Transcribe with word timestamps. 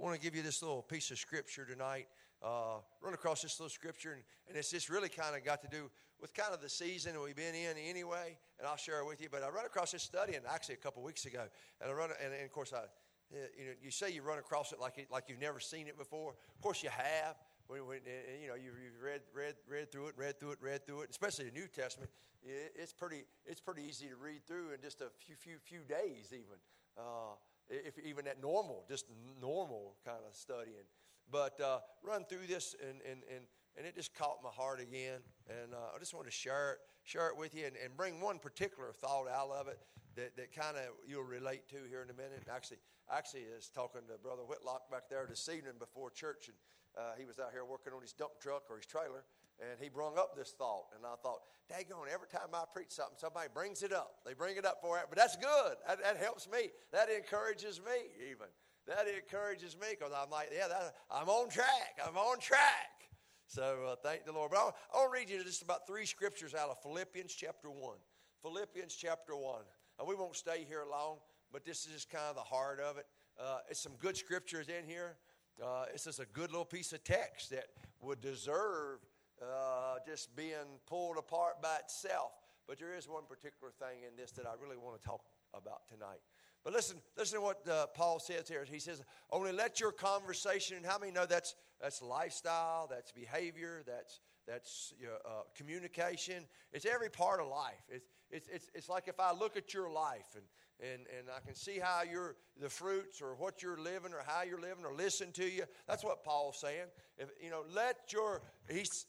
want 0.00 0.14
to 0.14 0.20
give 0.20 0.34
you 0.34 0.42
this 0.42 0.62
little 0.62 0.82
piece 0.82 1.10
of 1.10 1.18
scripture 1.18 1.64
tonight. 1.64 2.06
Uh, 2.42 2.78
run 3.02 3.12
across 3.12 3.42
this 3.42 3.60
little 3.60 3.70
scripture, 3.70 4.12
and, 4.12 4.22
and 4.48 4.56
it's 4.56 4.70
just 4.70 4.88
really 4.88 5.10
kind 5.10 5.36
of 5.36 5.44
got 5.44 5.60
to 5.60 5.68
do 5.68 5.90
with 6.20 6.32
kind 6.32 6.54
of 6.54 6.62
the 6.62 6.68
season 6.68 7.20
we've 7.22 7.36
been 7.36 7.54
in 7.54 7.76
anyway. 7.76 8.38
And 8.58 8.66
I'll 8.66 8.78
share 8.78 9.00
it 9.00 9.06
with 9.06 9.20
you. 9.20 9.28
But 9.30 9.42
I 9.42 9.50
run 9.50 9.66
across 9.66 9.92
this 9.92 10.02
study, 10.02 10.34
and 10.34 10.44
actually 10.46 10.76
a 10.76 10.78
couple 10.78 11.02
weeks 11.02 11.26
ago, 11.26 11.44
and 11.80 11.90
I 11.90 11.92
run, 11.92 12.10
and, 12.24 12.32
and 12.32 12.44
of 12.44 12.50
course 12.50 12.72
I, 12.72 12.84
you 13.30 13.66
know, 13.66 13.72
you 13.82 13.90
say 13.90 14.10
you 14.10 14.22
run 14.22 14.38
across 14.38 14.72
it 14.72 14.80
like 14.80 14.96
it, 14.96 15.08
like 15.10 15.24
you've 15.28 15.40
never 15.40 15.60
seen 15.60 15.86
it 15.86 15.98
before. 15.98 16.34
Of 16.54 16.62
course 16.62 16.82
you 16.82 16.90
have. 16.90 17.36
When, 17.66 17.86
when, 17.86 18.00
you 18.42 18.48
know 18.48 18.54
you've, 18.54 18.74
you've 18.82 19.00
read 19.00 19.20
read 19.32 19.54
read 19.68 19.92
through 19.92 20.08
it, 20.08 20.14
read 20.16 20.40
through 20.40 20.52
it, 20.52 20.58
read 20.60 20.86
through 20.86 21.02
it. 21.02 21.10
Especially 21.10 21.44
the 21.44 21.52
New 21.52 21.68
Testament, 21.68 22.10
it's 22.42 22.92
pretty 22.92 23.24
it's 23.46 23.60
pretty 23.60 23.82
easy 23.82 24.08
to 24.08 24.16
read 24.16 24.44
through 24.46 24.72
in 24.72 24.80
just 24.82 25.02
a 25.02 25.08
few 25.18 25.36
few 25.36 25.58
few 25.58 25.80
days, 25.80 26.32
even 26.32 26.58
uh, 26.98 27.36
if 27.70 27.98
even 27.98 28.26
at 28.26 28.40
normal, 28.40 28.84
just 28.88 29.06
normal 29.40 29.94
kind 30.04 30.20
of 30.28 30.34
studying. 30.34 30.86
But 31.30 31.60
uh, 31.60 31.78
run 32.02 32.24
through 32.24 32.46
this, 32.48 32.74
and, 32.80 33.00
and, 33.08 33.22
and, 33.32 33.44
and 33.76 33.86
it 33.86 33.94
just 33.94 34.14
caught 34.14 34.38
my 34.42 34.50
heart 34.50 34.80
again. 34.80 35.20
And 35.48 35.74
uh, 35.74 35.94
I 35.94 35.98
just 35.98 36.12
want 36.12 36.26
to 36.26 36.32
share 36.32 36.72
it, 36.72 36.78
share 37.04 37.28
it 37.28 37.36
with 37.36 37.54
you 37.54 37.66
and, 37.66 37.76
and 37.82 37.96
bring 37.96 38.20
one 38.20 38.38
particular 38.38 38.92
thought 38.92 39.28
out 39.28 39.50
of 39.50 39.68
it 39.68 39.78
that, 40.16 40.36
that 40.36 40.52
kind 40.52 40.76
of 40.76 40.90
you'll 41.06 41.22
relate 41.22 41.68
to 41.68 41.76
here 41.88 42.02
in 42.02 42.10
a 42.10 42.14
minute. 42.14 42.42
Actually, 42.52 42.78
actually, 43.10 43.46
I 43.52 43.56
was 43.56 43.70
talking 43.72 44.02
to 44.08 44.18
Brother 44.18 44.42
Whitlock 44.42 44.90
back 44.90 45.08
there 45.08 45.26
this 45.28 45.48
evening 45.48 45.78
before 45.78 46.10
church, 46.10 46.48
and 46.48 46.56
uh, 46.98 47.14
he 47.16 47.24
was 47.24 47.38
out 47.38 47.52
here 47.52 47.64
working 47.64 47.92
on 47.92 48.02
his 48.02 48.12
dump 48.12 48.32
truck 48.40 48.64
or 48.68 48.76
his 48.76 48.86
trailer, 48.86 49.22
and 49.60 49.78
he 49.80 49.88
brung 49.88 50.18
up 50.18 50.36
this 50.36 50.54
thought. 50.56 50.86
And 50.96 51.04
I 51.04 51.14
thought, 51.22 51.40
daggone, 51.70 52.12
every 52.12 52.28
time 52.28 52.54
I 52.54 52.64
preach 52.72 52.90
something, 52.90 53.16
somebody 53.18 53.48
brings 53.52 53.82
it 53.82 53.92
up. 53.92 54.16
They 54.26 54.34
bring 54.34 54.56
it 54.56 54.64
up 54.64 54.80
for 54.80 54.98
it, 54.98 55.04
but 55.08 55.18
that's 55.18 55.36
good. 55.36 55.76
That, 55.86 56.02
that 56.02 56.16
helps 56.16 56.48
me. 56.50 56.70
That 56.92 57.08
encourages 57.10 57.78
me, 57.78 58.28
even 58.30 58.46
that 58.86 59.06
encourages 59.08 59.76
me 59.76 59.88
because 59.90 60.12
I'm 60.16 60.30
like, 60.30 60.50
yeah, 60.54 60.68
that, 60.68 60.94
I'm 61.10 61.28
on 61.28 61.48
track. 61.48 61.98
I'm 62.06 62.16
on 62.16 62.38
track. 62.40 63.08
So 63.46 63.92
uh, 63.92 63.96
thank 64.02 64.24
the 64.24 64.32
Lord. 64.32 64.50
But 64.50 64.58
I'll, 64.58 64.76
I'll 64.94 65.10
read 65.10 65.30
you 65.30 65.42
just 65.44 65.62
about 65.62 65.86
three 65.86 66.06
scriptures 66.06 66.54
out 66.54 66.70
of 66.70 66.82
Philippians 66.82 67.32
chapter 67.32 67.70
1. 67.70 67.96
Philippians 68.42 68.94
chapter 68.94 69.36
1. 69.36 69.60
And 69.98 70.08
we 70.08 70.14
won't 70.14 70.36
stay 70.36 70.64
here 70.68 70.84
long, 70.90 71.18
but 71.52 71.64
this 71.64 71.86
is 71.86 71.92
just 71.92 72.10
kind 72.10 72.24
of 72.30 72.36
the 72.36 72.42
heart 72.42 72.80
of 72.80 72.96
it. 72.96 73.06
Uh, 73.38 73.58
it's 73.68 73.80
some 73.80 73.92
good 73.98 74.16
scriptures 74.16 74.68
in 74.68 74.88
here. 74.88 75.16
Uh, 75.62 75.84
it's 75.92 76.04
just 76.04 76.20
a 76.20 76.26
good 76.32 76.50
little 76.50 76.64
piece 76.64 76.92
of 76.92 77.04
text 77.04 77.50
that 77.50 77.66
would 78.00 78.20
deserve 78.20 78.98
uh, 79.42 79.96
just 80.06 80.34
being 80.36 80.80
pulled 80.86 81.16
apart 81.16 81.62
by 81.62 81.76
itself. 81.82 82.32
But 82.66 82.78
there 82.78 82.94
is 82.94 83.08
one 83.08 83.24
particular 83.28 83.72
thing 83.72 84.04
in 84.08 84.16
this 84.16 84.30
that 84.32 84.46
I 84.46 84.52
really 84.62 84.76
want 84.76 85.00
to 85.00 85.06
talk 85.06 85.22
about 85.54 85.88
tonight. 85.88 86.20
But 86.62 86.72
listen, 86.72 86.98
listen 87.16 87.38
to 87.38 87.44
what 87.44 87.66
uh, 87.68 87.86
Paul 87.88 88.20
says 88.20 88.48
here. 88.48 88.64
He 88.70 88.78
says, 88.78 89.02
"Only 89.30 89.52
let 89.52 89.80
your 89.80 89.92
conversation." 89.92 90.76
And 90.76 90.84
how 90.84 90.98
many 90.98 91.10
know 91.10 91.26
that's 91.26 91.54
that's 91.80 92.02
lifestyle, 92.02 92.86
that's 92.86 93.12
behavior, 93.12 93.82
that's 93.86 94.20
that's 94.46 94.92
you 95.00 95.06
know, 95.06 95.16
uh, 95.24 95.42
communication. 95.56 96.46
It's 96.72 96.84
every 96.84 97.08
part 97.08 97.40
of 97.40 97.46
life. 97.46 97.82
It's, 97.88 98.06
it's 98.30 98.48
it's 98.48 98.70
it's 98.74 98.88
like 98.88 99.08
if 99.08 99.18
I 99.18 99.32
look 99.32 99.56
at 99.56 99.72
your 99.72 99.90
life 99.90 100.36
and 100.36 100.44
and 100.80 101.06
and 101.18 101.28
I 101.34 101.40
can 101.44 101.54
see 101.54 101.78
how 101.78 102.02
you're 102.02 102.36
the 102.60 102.68
fruits 102.68 103.22
or 103.22 103.34
what 103.36 103.62
you're 103.62 103.78
living 103.78 104.12
or 104.12 104.22
how 104.26 104.42
you're 104.42 104.60
living 104.60 104.84
or 104.84 104.94
listen 104.94 105.32
to 105.32 105.44
you. 105.44 105.64
That's 105.88 106.04
what 106.04 106.24
Paul's 106.24 106.60
saying. 106.60 106.86
If 107.16 107.30
you 107.42 107.50
know, 107.50 107.62
let 107.74 108.12
your 108.12 108.42
he's 108.68 109.06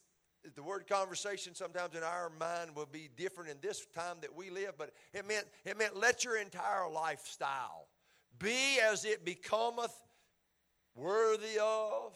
the 0.55 0.63
word 0.63 0.87
conversation 0.87 1.55
sometimes 1.55 1.95
in 1.95 2.03
our 2.03 2.31
mind 2.39 2.75
will 2.75 2.87
be 2.91 3.09
different 3.15 3.49
in 3.49 3.57
this 3.61 3.85
time 3.93 4.17
that 4.21 4.35
we 4.35 4.49
live, 4.49 4.73
but 4.77 4.91
it 5.13 5.27
meant 5.27 5.45
it 5.65 5.77
meant 5.77 5.95
let 5.95 6.23
your 6.23 6.37
entire 6.37 6.89
lifestyle 6.89 7.87
be 8.39 8.79
as 8.79 9.05
it 9.05 9.23
becometh 9.23 9.93
worthy 10.95 11.59
of 11.61 12.13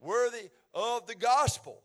worthy 0.00 0.50
of 0.74 1.06
the 1.06 1.14
gospel. 1.14 1.82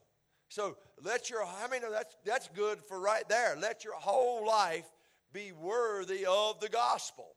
So 0.50 0.78
let 1.02 1.30
your 1.30 1.44
I 1.44 1.68
mean 1.72 1.82
that's 1.92 2.16
that's 2.26 2.50
good 2.50 2.80
for 2.88 3.00
right 3.00 3.28
there. 3.30 3.56
Let 3.60 3.84
your 3.84 3.96
whole 3.96 4.46
life 4.46 4.90
be 5.32 5.52
worthy 5.52 6.26
of 6.26 6.60
the 6.60 6.70
gospel. 6.70 7.36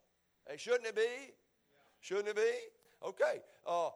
Hey, 0.48 0.56
shouldn't 0.56 0.86
it 0.86 0.96
be? 0.96 1.32
Shouldn't 2.00 2.28
it 2.28 2.36
be? 2.36 2.52
Okay. 3.06 3.40
Uh, 3.66 3.90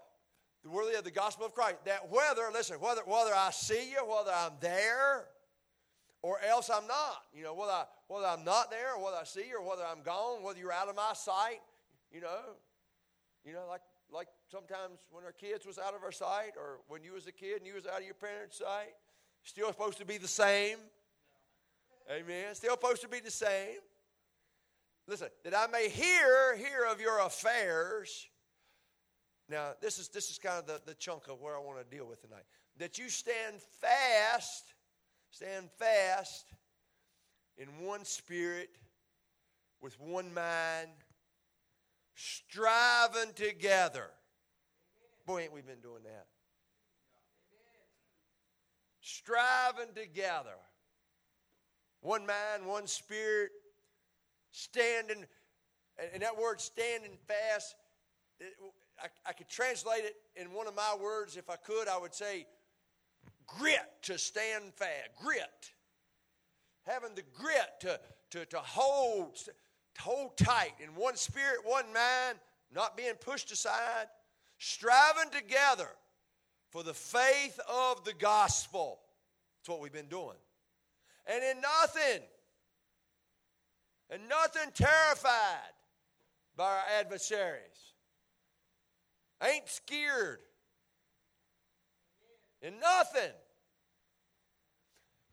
worthy 0.69 0.97
of 0.97 1.05
the 1.05 1.11
gospel 1.11 1.47
of 1.47 1.55
Christ. 1.55 1.77
That 1.87 2.11
whether, 2.11 2.43
listen, 2.53 2.77
whether, 2.77 3.03
whether 3.03 3.35
I 3.35 3.51
see 3.51 3.91
you, 3.91 3.99
whether 4.07 4.33
I'm 4.33 4.53
there, 4.61 5.27
or 6.23 6.39
else 6.43 6.69
I'm 6.69 6.87
not. 6.87 7.23
You 7.35 7.45
know, 7.45 7.55
whether, 7.55 7.73
I, 7.73 7.85
whether 8.09 8.27
I'm 8.27 8.45
not 8.45 8.71
there, 8.71 8.95
or 8.95 9.05
whether 9.05 9.17
I 9.17 9.25
see 9.25 9.49
you, 9.49 9.59
or 9.59 9.69
whether 9.69 9.85
I'm 9.85 10.03
gone, 10.03 10.43
whether 10.43 10.59
you're 10.59 10.73
out 10.73 10.89
of 10.89 10.97
my 10.97 11.13
sight, 11.15 11.61
you 12.13 12.21
know. 12.21 12.57
You 13.45 13.55
know, 13.55 13.65
like, 13.69 13.81
like 14.13 14.29
sometimes 14.51 14.99
when 15.11 15.25
our 15.25 15.33
kids 15.33 15.65
was 15.65 15.79
out 15.79 15.95
of 15.95 16.03
our 16.03 16.13
sight, 16.13 16.53
or 16.57 16.81
when 16.89 17.03
you 17.03 17.13
was 17.13 17.27
a 17.27 17.33
kid 17.33 17.59
and 17.59 17.67
you 17.67 17.75
was 17.75 17.87
out 17.87 18.01
of 18.01 18.05
your 18.05 18.15
parents' 18.15 18.59
sight, 18.59 18.93
still 19.45 19.69
supposed 19.69 19.99
to 19.99 20.05
be 20.05 20.19
the 20.19 20.29
same. 20.29 20.77
Amen. 22.11 22.55
Still 22.55 22.73
supposed 22.73 23.03
to 23.03 23.09
be 23.09 23.21
the 23.21 23.31
same. 23.31 23.79
Listen, 25.07 25.29
that 25.45 25.57
I 25.57 25.67
may 25.69 25.89
hear, 25.89 26.57
hear 26.57 26.85
of 26.91 27.01
your 27.01 27.21
affairs 27.21 28.29
now, 29.51 29.73
this 29.81 29.99
is, 29.99 30.09
this 30.09 30.31
is 30.31 30.39
kind 30.39 30.59
of 30.59 30.67
the, 30.67 30.81
the 30.87 30.95
chunk 30.95 31.29
of 31.29 31.41
where 31.41 31.57
I 31.57 31.59
want 31.59 31.79
to 31.79 31.97
deal 31.97 32.07
with 32.07 32.23
tonight. 32.23 32.45
That 32.79 32.99
you 32.99 33.09
stand 33.09 33.57
fast, 33.81 34.75
stand 35.31 35.71
fast 35.79 36.47
in 37.59 37.67
one 37.85 38.05
spirit, 38.05 38.71
with 39.81 39.99
one 40.01 40.33
mind, 40.33 40.91
striving 42.15 43.33
together. 43.35 44.11
Boy, 45.27 45.43
ain't 45.43 45.53
we 45.53 45.63
been 45.63 45.81
doing 45.81 46.03
that? 46.05 46.27
Striving 49.01 49.95
together. 49.95 50.57
One 52.03 52.27
mind, 52.27 52.67
one 52.67 52.87
spirit, 52.87 53.51
standing. 54.53 55.25
And 56.13 56.23
that 56.23 56.39
word 56.39 56.61
standing 56.61 57.19
fast, 57.27 57.75
I, 59.03 59.31
I 59.31 59.33
could 59.33 59.49
translate 59.49 60.05
it 60.05 60.17
in 60.37 60.53
one 60.53 60.67
of 60.67 60.75
my 60.75 60.97
words. 61.01 61.37
If 61.37 61.49
I 61.49 61.57
could, 61.57 61.89
I 61.89 61.99
would 61.99 62.15
say 62.15 62.47
grit 63.47 63.89
to 64.03 64.19
stand 64.19 64.75
fast. 64.75 65.11
Grit. 65.17 65.73
Having 66.87 67.15
the 67.15 67.23
grit 67.35 67.81
to, 67.81 68.01
to, 68.31 68.47
to 68.47 68.59
hold, 68.59 69.37
to 69.37 69.53
hold 70.01 70.37
tight 70.37 70.73
in 70.81 70.91
one 70.95 71.17
spirit, 71.17 71.59
one 71.65 71.87
mind, 71.93 72.39
not 72.73 72.97
being 72.97 73.15
pushed 73.15 73.51
aside, 73.53 74.07
striving 74.59 75.31
together 75.31 75.89
for 76.71 76.83
the 76.83 76.95
faith 76.95 77.59
of 77.69 78.05
the 78.05 78.15
gospel. 78.15 79.01
That's 79.59 79.69
what 79.69 79.81
we've 79.81 79.93
been 79.93 80.07
doing. 80.07 80.37
And 81.27 81.45
in 81.45 81.61
nothing, 81.61 82.23
and 84.11 84.23
nothing 84.29 84.71
terrified 84.75 85.73
by 86.57 86.65
our 86.65 86.85
adversaries 86.99 87.90
ain't 89.43 89.69
scared. 89.69 90.39
And 92.63 92.75
nothing. 92.81 93.33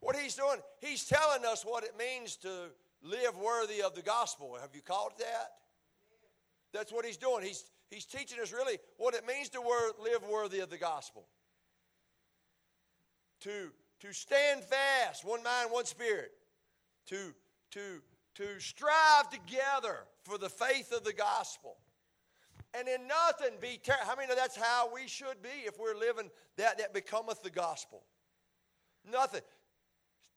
What 0.00 0.16
he's 0.16 0.34
doing, 0.34 0.60
he's 0.80 1.04
telling 1.04 1.44
us 1.44 1.64
what 1.64 1.84
it 1.84 1.92
means 1.98 2.36
to 2.36 2.48
live 3.02 3.36
worthy 3.36 3.82
of 3.82 3.94
the 3.94 4.02
gospel. 4.02 4.56
Have 4.60 4.70
you 4.74 4.80
caught 4.80 5.18
that? 5.18 5.52
That's 6.72 6.92
what 6.92 7.04
he's 7.04 7.16
doing. 7.16 7.44
He's, 7.44 7.64
he's 7.90 8.04
teaching 8.04 8.38
us 8.40 8.52
really 8.52 8.78
what 8.96 9.14
it 9.14 9.26
means 9.26 9.48
to 9.50 9.60
wor- 9.60 9.94
live 10.02 10.22
worthy 10.30 10.60
of 10.60 10.70
the 10.70 10.78
gospel. 10.78 11.26
To, 13.40 13.70
to 14.00 14.12
stand 14.12 14.62
fast, 14.64 15.24
one 15.24 15.42
mind, 15.42 15.70
one 15.70 15.84
spirit. 15.84 16.32
To, 17.06 17.34
to, 17.72 18.02
to 18.36 18.60
strive 18.60 19.30
together 19.30 20.06
for 20.24 20.38
the 20.38 20.48
faith 20.48 20.92
of 20.92 21.04
the 21.04 21.12
gospel 21.12 21.76
and 22.78 22.88
in 22.88 23.06
nothing 23.06 23.56
be 23.60 23.80
ter- 23.82 23.94
how 24.02 24.14
many 24.14 24.28
know 24.28 24.34
that's 24.34 24.56
how 24.56 24.92
we 24.92 25.06
should 25.06 25.42
be 25.42 25.66
if 25.66 25.78
we're 25.78 25.96
living 25.96 26.30
that 26.56 26.78
that 26.78 26.94
becometh 26.94 27.42
the 27.42 27.50
gospel? 27.50 28.02
Nothing. 29.10 29.42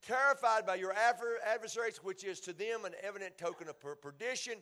Terrified 0.06 0.66
by 0.66 0.76
your 0.76 0.92
adversaries 0.92 2.00
which 2.02 2.24
is 2.24 2.40
to 2.40 2.52
them 2.52 2.84
an 2.84 2.94
evident 3.02 3.38
token 3.38 3.68
of 3.68 3.80
perdition 4.00 4.54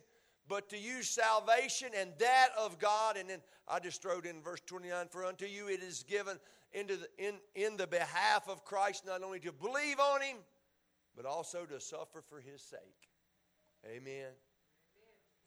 but 0.47 0.69
to 0.69 0.77
you 0.77 1.01
salvation 1.03 1.89
and 1.95 2.11
that 2.19 2.49
of 2.59 2.77
god. 2.79 3.17
And 3.17 3.29
then 3.29 3.39
i 3.67 3.79
just 3.79 4.03
wrote 4.05 4.25
in 4.25 4.41
verse 4.41 4.61
29 4.65 5.07
for 5.09 5.25
unto 5.25 5.45
you 5.45 5.67
it 5.67 5.81
is 5.81 6.03
given 6.03 6.37
into 6.73 6.97
the, 6.97 7.07
in, 7.17 7.35
in 7.55 7.77
the 7.77 7.87
behalf 7.87 8.47
of 8.47 8.63
christ 8.63 9.05
not 9.05 9.23
only 9.23 9.39
to 9.39 9.51
believe 9.51 9.99
on 9.99 10.21
him 10.21 10.37
but 11.15 11.25
also 11.25 11.65
to 11.65 11.79
suffer 11.79 12.23
for 12.27 12.39
his 12.39 12.61
sake. 12.61 12.79
Amen. 13.85 14.31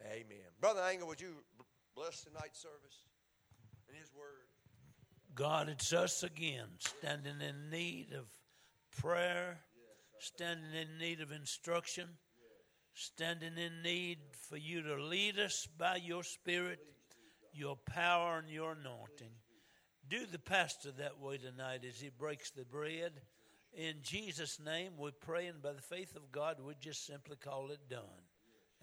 Amen, 0.01 0.25
amen. 0.27 0.47
brother 0.61 0.81
Angle, 0.81 1.07
would 1.09 1.21
you 1.21 1.37
bless 1.97 2.23
tonight's 2.23 2.61
service 2.61 3.07
and 3.89 3.97
His 3.97 4.11
Word. 4.15 4.47
God, 5.35 5.69
it's 5.69 5.93
us 5.93 6.23
again, 6.23 6.67
standing 6.79 7.41
in 7.41 7.71
need 7.71 8.13
of 8.13 8.27
prayer, 9.01 9.59
standing 10.19 10.75
in 10.75 10.99
need 10.99 11.21
of 11.21 11.33
instruction, 11.33 12.09
standing 12.95 13.59
in 13.59 13.83
need 13.83 14.19
for 14.49 14.57
you 14.57 14.83
to 14.83 15.03
lead 15.03 15.39
us 15.39 15.67
by 15.77 15.97
your 15.97 16.23
Spirit 16.23 16.79
your 17.55 17.77
power 17.77 18.39
and 18.39 18.51
your 18.51 18.73
anointing. 18.73 19.31
Do 20.09 20.27
the 20.27 20.39
pastor 20.39 20.91
that 20.99 21.21
way 21.21 21.39
tonight 21.39 21.83
as 21.89 22.01
he 22.01 22.11
breaks 22.11 22.51
the 22.51 22.65
bread. 22.65 23.13
In 23.73 23.95
Jesus' 24.03 24.61
name, 24.61 24.93
we 24.99 25.11
pray, 25.13 25.47
and 25.47 25.63
by 25.63 25.73
the 25.73 25.81
faith 25.81 26.15
of 26.17 26.31
God, 26.31 26.59
we 26.61 26.75
just 26.81 27.07
simply 27.07 27.37
call 27.37 27.71
it 27.71 27.89
done. 27.89 28.03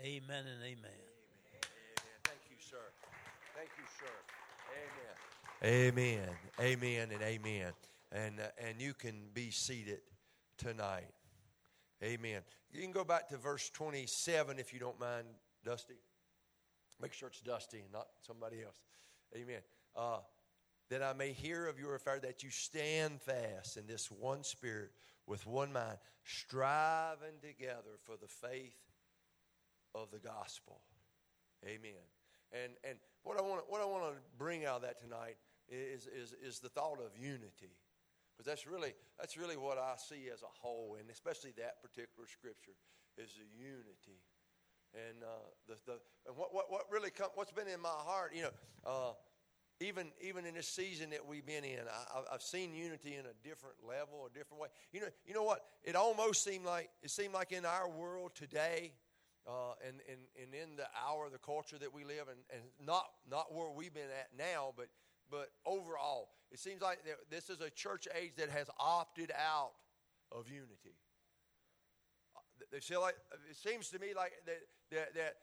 Amen 0.01 0.45
and 0.47 0.63
amen. 0.63 0.77
Amen. 0.85 1.10
Thank 3.61 3.73
you, 3.77 3.85
sir. 3.99 4.09
Amen. 5.61 6.25
Amen. 6.25 6.29
Amen 6.59 7.09
and 7.13 7.21
amen. 7.21 7.73
And 8.11 8.39
uh, 8.39 8.67
and 8.67 8.81
you 8.81 8.95
can 8.95 9.13
be 9.35 9.51
seated 9.51 9.99
tonight. 10.57 11.13
Amen. 12.01 12.41
You 12.71 12.81
can 12.81 12.91
go 12.91 13.03
back 13.03 13.29
to 13.29 13.37
verse 13.37 13.69
27 13.69 14.57
if 14.57 14.73
you 14.73 14.79
don't 14.79 14.99
mind, 14.99 15.27
Dusty. 15.63 15.93
Make 16.99 17.13
sure 17.13 17.27
it's 17.27 17.39
Dusty 17.41 17.81
and 17.81 17.93
not 17.93 18.07
somebody 18.25 18.63
else. 18.63 18.81
Amen. 19.35 19.61
Uh, 19.95 20.21
that 20.89 21.03
I 21.03 21.13
may 21.13 21.31
hear 21.31 21.67
of 21.67 21.77
your 21.77 21.93
affair, 21.93 22.19
that 22.19 22.41
you 22.41 22.49
stand 22.49 23.21
fast 23.21 23.77
in 23.77 23.85
this 23.85 24.09
one 24.09 24.43
spirit 24.43 24.89
with 25.27 25.45
one 25.45 25.71
mind, 25.71 25.99
striving 26.23 27.37
together 27.43 27.99
for 28.05 28.15
the 28.19 28.27
faith 28.27 28.79
of 29.93 30.09
the 30.09 30.17
gospel. 30.17 30.81
Amen. 31.63 32.01
And 32.51 32.73
and 32.83 32.97
what 33.23 33.37
I 33.37 33.41
want 33.41 33.63
what 33.67 33.81
I 33.81 33.85
want 33.85 34.03
to 34.13 34.19
bring 34.37 34.65
out 34.65 34.77
of 34.77 34.81
that 34.83 35.01
tonight 35.01 35.37
is 35.69 36.07
is 36.07 36.33
is 36.43 36.59
the 36.59 36.69
thought 36.69 36.99
of 36.99 37.17
unity. 37.17 37.75
Because 38.35 38.45
that's 38.45 38.67
really 38.67 38.93
that's 39.19 39.37
really 39.37 39.57
what 39.57 39.77
I 39.77 39.93
see 39.97 40.29
as 40.33 40.41
a 40.41 40.51
whole, 40.61 40.97
and 40.99 41.09
especially 41.09 41.53
that 41.57 41.81
particular 41.81 42.27
scripture 42.27 42.75
is 43.17 43.31
the 43.35 43.47
unity. 43.55 44.19
And 44.93 45.23
uh, 45.23 45.27
the, 45.67 45.75
the 45.85 45.99
and 46.27 46.35
what, 46.35 46.53
what 46.53 46.71
what 46.71 46.81
really 46.91 47.11
come 47.11 47.29
what's 47.35 47.51
been 47.51 47.67
in 47.67 47.79
my 47.79 47.89
heart, 47.89 48.33
you 48.35 48.43
know, 48.43 48.51
uh, 48.85 49.13
even 49.79 50.07
even 50.21 50.45
in 50.45 50.55
this 50.55 50.67
season 50.67 51.11
that 51.11 51.25
we've 51.25 51.45
been 51.45 51.63
in, 51.63 51.79
I, 51.79 52.31
have 52.31 52.41
seen 52.41 52.73
unity 52.73 53.15
in 53.15 53.25
a 53.25 53.47
different 53.47 53.77
level, 53.87 54.27
a 54.27 54.37
different 54.37 54.61
way. 54.61 54.69
You 54.91 55.01
know, 55.01 55.07
you 55.25 55.33
know 55.33 55.43
what? 55.43 55.63
It 55.83 55.95
almost 55.95 56.43
seemed 56.43 56.65
like 56.65 56.89
it 57.01 57.11
seemed 57.11 57.33
like 57.33 57.51
in 57.51 57.65
our 57.65 57.89
world 57.89 58.31
today, 58.35 58.93
uh, 59.47 59.73
and, 59.87 59.97
and, 60.07 60.19
and 60.41 60.53
in 60.53 60.75
the 60.75 60.85
hour, 61.07 61.29
the 61.29 61.39
culture 61.39 61.77
that 61.79 61.93
we 61.93 62.03
live 62.03 62.27
in, 62.27 62.37
and 62.55 62.63
not, 62.85 63.05
not 63.29 63.53
where 63.53 63.69
we've 63.71 63.93
been 63.93 64.11
at 64.19 64.29
now, 64.37 64.73
but, 64.77 64.87
but 65.29 65.49
overall, 65.65 66.29
it 66.51 66.59
seems 66.59 66.81
like 66.81 66.99
this 67.29 67.49
is 67.49 67.61
a 67.61 67.69
church 67.69 68.07
age 68.19 68.33
that 68.37 68.49
has 68.49 68.67
opted 68.79 69.31
out 69.31 69.71
of 70.31 70.47
unity. 70.47 70.95
They 72.71 72.79
feel 72.79 73.01
like, 73.01 73.15
it 73.49 73.57
seems 73.57 73.89
to 73.89 73.99
me 73.99 74.13
like 74.15 74.33
that, 74.45 74.59
that, 74.91 75.15
that, 75.15 75.33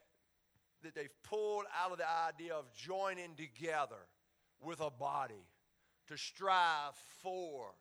that 0.82 0.94
they've 0.94 1.22
pulled 1.24 1.64
out 1.82 1.90
of 1.92 1.98
the 1.98 2.08
idea 2.08 2.54
of 2.54 2.72
joining 2.72 3.34
together 3.34 4.06
with 4.62 4.80
a 4.80 4.90
body 4.90 5.46
to 6.06 6.16
strive 6.16 6.94
for, 7.22 7.74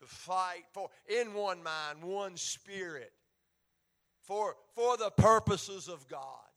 to 0.00 0.06
fight 0.06 0.64
for, 0.72 0.88
in 1.08 1.32
one 1.32 1.62
mind, 1.62 2.02
one 2.02 2.36
spirit 2.36 3.12
for, 4.22 4.56
for 4.74 4.96
the 4.96 5.10
purposes 5.10 5.88
of 5.88 6.06
God. 6.08 6.48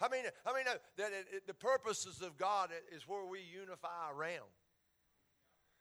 I 0.00 0.08
mean, 0.08 0.24
I 0.44 0.52
mean 0.52 0.64
uh, 0.68 0.74
that 0.98 1.12
it, 1.12 1.26
it, 1.32 1.46
the 1.46 1.54
purposes 1.54 2.20
of 2.20 2.36
God 2.36 2.70
is 2.94 3.08
where 3.08 3.24
we 3.24 3.40
unify 3.40 4.10
around. 4.14 4.50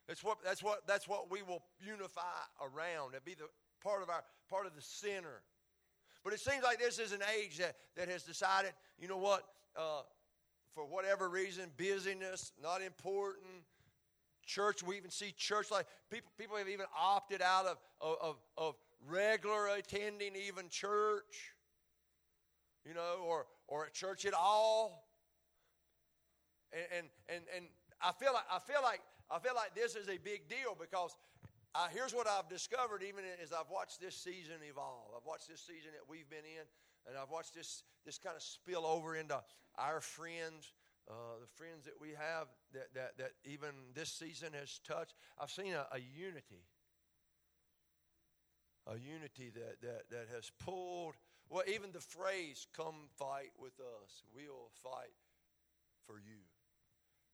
That's 0.07 0.23
what, 0.23 0.37
that's 0.43 0.63
what, 0.63 0.87
that's 0.87 1.07
what 1.07 1.31
we 1.31 1.41
will 1.41 1.63
unify 1.85 2.21
around. 2.61 3.13
It'll 3.15 3.25
be 3.25 3.33
the 3.33 3.49
part 3.83 4.03
of 4.03 4.09
our 4.09 4.23
part 4.49 4.65
of 4.65 4.75
the 4.75 4.81
center. 4.81 5.41
But 6.23 6.33
it 6.33 6.39
seems 6.39 6.63
like 6.63 6.79
this 6.79 6.97
is 6.99 7.11
an 7.11 7.21
age 7.37 7.57
that, 7.57 7.75
that 7.95 8.09
has 8.09 8.23
decided, 8.23 8.71
you 8.99 9.07
know 9.07 9.17
what, 9.17 9.43
uh, 9.75 10.01
for 10.73 10.85
whatever 10.85 11.29
reason, 11.29 11.69
busyness, 11.77 12.51
not 12.61 12.81
important. 12.81 13.45
Church, 14.45 14.83
we 14.83 14.97
even 14.97 15.09
see 15.09 15.33
church 15.37 15.71
like 15.71 15.87
people, 16.11 16.31
people 16.37 16.57
have 16.57 16.69
even 16.69 16.85
opted 16.99 17.41
out 17.41 17.65
of, 17.65 17.77
of, 18.01 18.35
of 18.57 18.75
regular 19.07 19.67
attending 19.77 20.33
even 20.47 20.69
church, 20.69 21.53
you 22.85 22.93
know, 22.93 23.23
or, 23.25 23.45
or 23.67 23.85
at 23.85 23.93
church 23.93 24.25
at 24.25 24.33
all. 24.33 25.07
And, 26.73 26.83
and, 26.97 27.07
and, 27.29 27.43
and 27.55 27.65
I, 28.01 28.11
feel 28.11 28.33
like, 28.33 28.45
I, 28.51 28.59
feel 28.59 28.81
like, 28.83 29.01
I 29.31 29.39
feel 29.39 29.55
like 29.55 29.75
this 29.75 29.95
is 29.95 30.07
a 30.07 30.17
big 30.17 30.49
deal 30.49 30.75
because 30.79 31.15
I, 31.73 31.87
here's 31.93 32.13
what 32.13 32.27
I've 32.27 32.49
discovered 32.49 33.03
even 33.03 33.23
as 33.41 33.51
I've 33.51 33.69
watched 33.69 34.01
this 34.01 34.15
season 34.15 34.55
evolve. 34.67 35.11
I've 35.15 35.25
watched 35.25 35.49
this 35.49 35.61
season 35.61 35.91
that 35.93 36.09
we've 36.09 36.29
been 36.29 36.45
in, 36.45 36.65
and 37.07 37.17
I've 37.17 37.31
watched 37.31 37.53
this, 37.53 37.83
this 38.05 38.17
kind 38.17 38.35
of 38.35 38.43
spill 38.43 38.85
over 38.85 39.15
into 39.15 39.41
our 39.77 40.01
friends. 40.01 40.73
Uh, 41.07 41.37
the 41.39 41.47
friends 41.53 41.85
that 41.85 41.93
we 42.01 42.09
have 42.17 42.47
that, 42.73 42.87
that, 42.95 43.11
that 43.19 43.31
even 43.45 43.69
this 43.93 44.09
season 44.09 44.49
has 44.59 44.79
touched, 44.87 45.13
I've 45.37 45.51
seen 45.51 45.73
a, 45.73 45.85
a 45.91 45.99
unity 45.99 46.65
a 48.87 48.97
unity 48.97 49.51
that, 49.53 49.81
that, 49.81 50.09
that 50.09 50.27
has 50.33 50.51
pulled, 50.59 51.15
well, 51.49 51.63
even 51.67 51.91
the 51.91 51.99
phrase, 52.01 52.67
come 52.75 53.09
fight 53.17 53.51
with 53.59 53.79
us, 53.79 54.23
we'll 54.33 54.69
fight 54.83 55.13
for 56.05 56.15
you. 56.15 56.41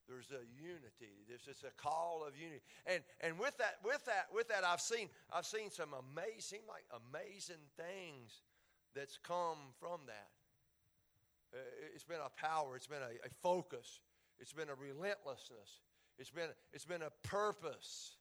There's 0.08 0.32
a 0.32 0.44
unity. 0.60 1.24
There's 1.28 1.42
just 1.42 1.64
a 1.64 1.72
call 1.78 2.26
of 2.28 2.36
unity. 2.36 2.62
And, 2.86 3.02
and 3.22 3.40
with 3.40 3.58
that, 3.58 3.76
with 3.84 4.04
that, 4.06 4.28
with 4.34 4.50
that, 4.50 4.66
I've 4.66 4.82
seen, 4.82 5.08
I've 5.32 5.46
seen 5.46 5.72
some 5.72 5.94
amazing, 5.94 6.60
like 6.68 6.84
amazing 6.92 7.64
things 7.78 8.42
that's 8.96 9.18
come 9.18 9.72
from 9.80 10.02
that. 10.08 10.30
Uh, 11.54 11.60
it's 11.94 12.04
been 12.04 12.20
a 12.20 12.30
power. 12.30 12.76
It's 12.76 12.88
been 12.88 13.02
a, 13.04 13.26
a 13.26 13.30
focus. 13.42 14.02
It's 14.40 14.54
been 14.54 14.70
a 14.70 14.76
relentlessness. 14.76 15.80
It's 16.18 16.32
been, 16.32 16.50
it's 16.74 16.86
been 16.86 17.04
a 17.04 17.12
purpose. 17.28 18.18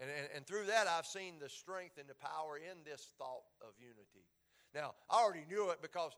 And, 0.00 0.10
and, 0.10 0.28
and, 0.34 0.46
through 0.46 0.66
that, 0.66 0.88
I've 0.88 1.06
seen 1.06 1.34
the 1.40 1.48
strength 1.48 1.98
and 1.98 2.08
the 2.08 2.14
power 2.14 2.56
in 2.56 2.82
this 2.84 3.10
thought 3.16 3.46
of 3.60 3.74
unity. 3.78 4.26
Now, 4.74 4.94
I 5.08 5.22
already 5.22 5.44
knew 5.48 5.70
it 5.70 5.78
because, 5.82 6.10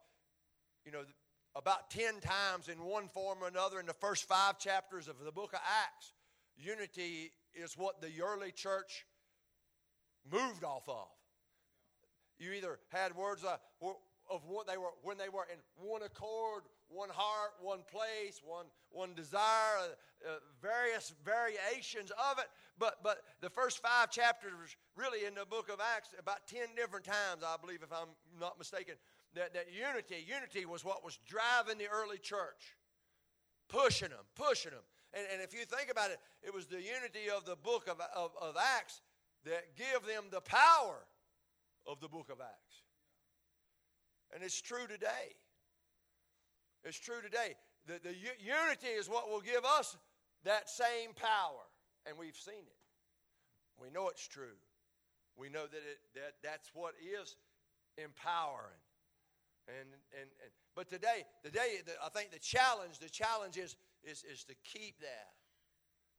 you 0.84 0.93
know, 0.93 1.02
about 1.55 1.90
10 1.90 2.20
times 2.20 2.69
in 2.69 2.82
one 2.82 3.08
form 3.08 3.38
or 3.43 3.49
another 3.49 3.78
in 3.78 3.87
the 3.87 3.94
first 3.94 4.25
five 4.26 4.58
chapters 4.58 5.08
of 5.08 5.17
the 5.23 5.32
book 5.32 5.52
of 5.52 5.61
Acts, 5.84 6.14
unity 6.56 7.32
is 7.55 7.76
what 7.76 8.00
the 8.00 8.11
early 8.23 8.50
church 8.50 9.06
moved 10.31 10.64
off 10.64 10.88
of. 10.88 11.08
You 12.38 12.52
either 12.52 12.79
had 12.90 13.17
words 13.17 13.44
of 13.44 14.40
what 14.46 14.67
they 14.67 14.76
were 14.76 14.93
when 15.02 15.17
they 15.17 15.29
were 15.29 15.46
in 15.50 15.58
one 15.76 16.02
accord, 16.02 16.64
one 16.88 17.08
heart, 17.10 17.52
one 17.60 17.80
place, 17.90 18.40
one, 18.44 18.66
one 18.90 19.14
desire, 19.14 19.78
uh, 19.78 20.28
uh, 20.28 20.38
various 20.62 21.12
variations 21.24 22.10
of 22.10 22.38
it. 22.38 22.46
But, 22.78 23.02
but 23.02 23.19
the 23.40 23.50
first 23.50 23.82
five 23.82 24.10
chapters, 24.10 24.76
really 24.96 25.26
in 25.26 25.34
the 25.34 25.46
book 25.46 25.69
of 25.69 25.81
Acts, 25.81 26.10
about 26.19 26.46
10 26.46 26.74
different 26.76 27.05
times, 27.05 27.43
I 27.44 27.56
believe, 27.60 27.82
if 27.82 27.93
I'm 27.93 28.14
not 28.40 28.58
mistaken, 28.58 28.94
that, 29.34 29.52
that 29.55 29.66
unity, 29.72 30.24
unity 30.26 30.64
was 30.64 30.84
what 30.84 31.05
was 31.05 31.19
driving 31.26 31.78
the 31.78 31.88
early 31.88 32.19
church, 32.19 32.76
pushing 33.69 34.10
them, 34.10 34.24
pushing 34.34 34.72
them. 34.72 34.84
And, 35.12 35.26
and 35.32 35.43
if 35.43 35.52
you 35.52 35.64
think 35.64 35.90
about 35.90 36.10
it, 36.10 36.19
it 36.43 36.55
was 36.55 36.66
the 36.66 36.81
unity 36.81 37.31
of 37.34 37.44
the 37.44 37.56
book 37.56 37.88
of, 37.88 38.00
of, 38.14 38.32
of 38.40 38.56
Acts 38.76 39.00
that 39.44 39.76
give 39.76 40.06
them 40.06 40.24
the 40.31 40.40
power 40.40 41.06
of 41.86 42.00
the 42.00 42.08
book 42.08 42.28
of 42.31 42.40
Acts. 42.40 42.82
And 44.34 44.43
it's 44.43 44.60
true 44.60 44.86
today. 44.88 45.36
It's 46.86 46.98
true 46.98 47.19
today. 47.20 47.58
The, 47.90 47.98
the 47.98 48.14
unity 48.14 48.94
is 48.94 49.10
what 49.10 49.28
will 49.28 49.43
give 49.43 49.66
us 49.66 49.98
that 50.44 50.70
same 50.70 51.10
power. 51.19 51.66
And 52.06 52.16
we've 52.16 52.38
seen 52.38 52.62
it. 52.62 52.81
We 53.82 53.90
know 53.90 54.08
it's 54.08 54.26
true. 54.26 54.55
We 55.36 55.50
know 55.50 55.66
that, 55.66 55.82
it, 55.82 55.98
that 56.14 56.38
that's 56.46 56.70
what 56.72 56.94
is 57.02 57.34
empowering. 57.98 58.78
And, 59.66 59.90
and, 60.14 60.31
and 60.38 60.50
but 60.78 60.88
today, 60.88 61.26
today 61.43 61.82
the, 61.82 61.98
I 61.98 62.08
think 62.08 62.31
the 62.31 62.38
challenge, 62.38 63.02
the 63.02 63.10
challenge 63.10 63.58
is, 63.58 63.74
is, 64.06 64.22
is 64.22 64.46
to 64.46 64.55
keep 64.62 65.02
that 65.02 65.34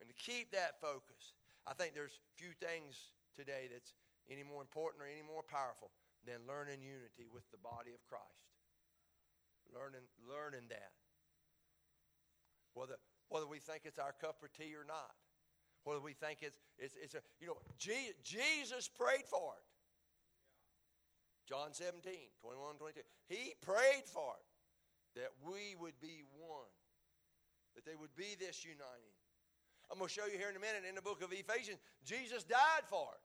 and 0.04 0.12
to 0.12 0.16
keep 0.20 0.52
that 0.52 0.84
focus. 0.84 1.32
I 1.64 1.72
think 1.74 1.96
there's 1.96 2.20
few 2.36 2.52
things 2.60 3.16
today 3.40 3.72
that's 3.72 3.96
any 4.28 4.44
more 4.44 4.60
important 4.60 5.00
or 5.00 5.08
any 5.08 5.24
more 5.24 5.48
powerful 5.48 5.96
than 6.28 6.44
learning 6.44 6.84
unity 6.84 7.32
with 7.32 7.48
the 7.56 7.58
body 7.64 7.96
of 7.96 8.04
Christ 8.04 8.48
learning, 9.74 10.06
learning 10.28 10.68
that. 10.70 10.92
Whether, 12.74 12.96
whether 13.30 13.48
we 13.48 13.60
think 13.60 13.82
it's 13.86 14.00
our 14.00 14.14
cup 14.22 14.44
of 14.44 14.54
tea 14.54 14.76
or 14.76 14.86
not, 14.86 15.16
whether 15.84 16.02
we 16.02 16.14
think 16.14 16.40
it's, 16.42 16.60
it's, 16.78 16.96
it's 17.02 17.16
a, 17.16 17.22
you 17.40 17.48
know, 17.48 17.58
Jesus 17.80 18.88
prayed 18.88 19.26
for 19.26 19.56
it. 19.56 19.66
John 21.48 21.72
17, 21.72 22.12
21, 22.42 22.76
22. 22.76 23.02
He 23.30 23.56
prayed 23.64 24.04
for 24.06 24.36
it 24.36 24.48
that 25.20 25.32
we 25.42 25.80
would 25.80 25.98
be 26.02 26.22
one, 26.38 26.70
that 27.76 27.86
they 27.86 27.96
would 27.96 28.14
be 28.16 28.36
this 28.38 28.66
uniting. 28.68 29.16
I'm 29.90 29.98
going 29.98 30.10
to 30.10 30.14
show 30.14 30.28
you 30.28 30.38
here 30.38 30.50
in 30.50 30.56
a 30.56 30.60
minute 30.60 30.84
in 30.88 30.96
the 30.96 31.02
book 31.02 31.24
of 31.24 31.32
Ephesians, 31.32 31.80
Jesus 32.04 32.44
died 32.44 32.84
for 32.90 33.08
it. 33.16 33.24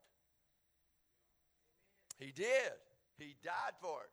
He 2.24 2.30
did. 2.30 2.78
He 3.18 3.34
died 3.42 3.74
for 3.80 4.06
it. 4.06 4.10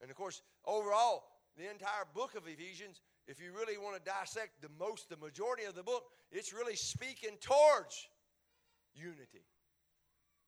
And 0.00 0.10
of 0.10 0.16
course, 0.16 0.42
overall, 0.64 1.24
the 1.56 1.70
entire 1.70 2.04
book 2.14 2.34
of 2.34 2.46
Ephesians 2.46 3.00
if 3.26 3.40
you 3.40 3.52
really 3.56 3.78
want 3.78 3.96
to 3.96 4.04
dissect 4.04 4.60
the 4.60 4.68
most, 4.78 5.08
the 5.08 5.16
majority 5.16 5.64
of 5.64 5.74
the 5.74 5.82
book, 5.82 6.04
it's 6.30 6.52
really 6.52 6.76
speaking 6.76 7.40
towards 7.40 8.06
unity 8.94 9.48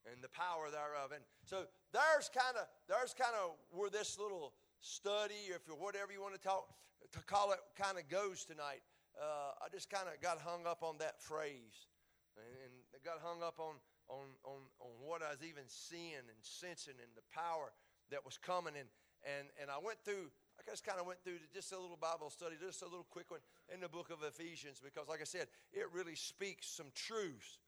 and 0.05 0.23
the 0.23 0.29
power 0.29 0.69
thereof. 0.71 1.13
And 1.15 1.25
so 1.45 1.65
there's 1.93 2.29
kind 2.29 2.57
of 2.57 2.69
there's 2.89 3.15
kind 3.15 3.33
of 3.33 3.57
where 3.71 3.89
this 3.89 4.19
little 4.19 4.53
study, 4.81 5.49
or 5.51 5.57
if 5.57 5.65
you're 5.67 5.77
whatever 5.77 6.13
you 6.13 6.21
want 6.21 6.35
to 6.35 6.41
talk 6.41 6.69
to 7.13 7.21
call 7.25 7.53
it, 7.53 7.61
kind 7.81 7.99
of 7.99 8.09
goes 8.09 8.45
tonight. 8.45 8.85
Uh, 9.17 9.57
I 9.65 9.73
just 9.73 9.89
kind 9.89 10.05
of 10.13 10.21
got 10.21 10.39
hung 10.39 10.67
up 10.69 10.85
on 10.85 10.99
that 10.99 11.23
phrase, 11.23 11.89
and, 12.37 12.77
and 12.93 13.01
got 13.01 13.25
hung 13.25 13.43
up 13.43 13.57
on 13.59 13.81
on 14.13 14.37
on 14.45 14.61
on 14.85 14.93
what 15.01 15.23
I 15.23 15.33
was 15.33 15.41
even 15.41 15.65
seeing 15.67 16.29
and 16.29 16.41
sensing, 16.43 17.01
and 17.01 17.11
the 17.17 17.25
power 17.33 17.73
that 18.11 18.21
was 18.21 18.37
coming. 18.37 18.75
And 18.77 18.89
and 19.25 19.49
and 19.61 19.71
I 19.71 19.79
went 19.79 19.99
through. 20.05 20.31
I 20.59 20.65
just 20.65 20.85
kind 20.85 20.99
of 20.99 21.07
went 21.07 21.21
through 21.23 21.37
just 21.53 21.73
a 21.73 21.79
little 21.79 22.01
Bible 22.01 22.31
study, 22.31 22.57
just 22.57 22.81
a 22.81 22.89
little 22.89 23.07
quick 23.09 23.31
one 23.31 23.41
in 23.73 23.81
the 23.81 23.89
book 23.89 24.09
of 24.09 24.25
Ephesians, 24.25 24.81
because, 24.83 25.07
like 25.07 25.21
I 25.21 25.29
said, 25.29 25.49
it 25.73 25.85
really 25.93 26.17
speaks 26.17 26.67
some 26.67 26.87
truths, 26.95 27.61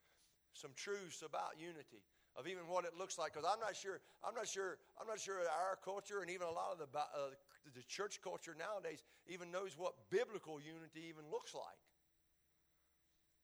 some 0.55 0.73
truths 0.75 1.21
about 1.21 1.61
unity 1.61 2.01
of 2.35 2.49
even 2.49 2.65
what 2.67 2.85
it 2.85 2.97
looks 2.97 3.19
like. 3.19 3.35
Because 3.35 3.45
I'm 3.45 3.61
not 3.61 3.77
sure, 3.77 4.01
I'm 4.25 4.35
not 4.35 4.49
sure, 4.49 4.79
I'm 5.01 5.07
not 5.07 5.21
sure 5.21 5.37
our 5.37 5.77
culture 5.85 6.23
and 6.23 6.31
even 6.31 6.47
a 6.47 6.51
lot 6.51 6.73
of 6.73 6.79
the 6.79 6.99
uh, 6.99 7.37
the 7.77 7.83
church 7.85 8.21
culture 8.23 8.57
nowadays 8.57 9.05
even 9.27 9.51
knows 9.51 9.77
what 9.77 9.93
biblical 10.11 10.59
unity 10.59 11.05
even 11.09 11.29
looks 11.31 11.55
like. 11.55 11.83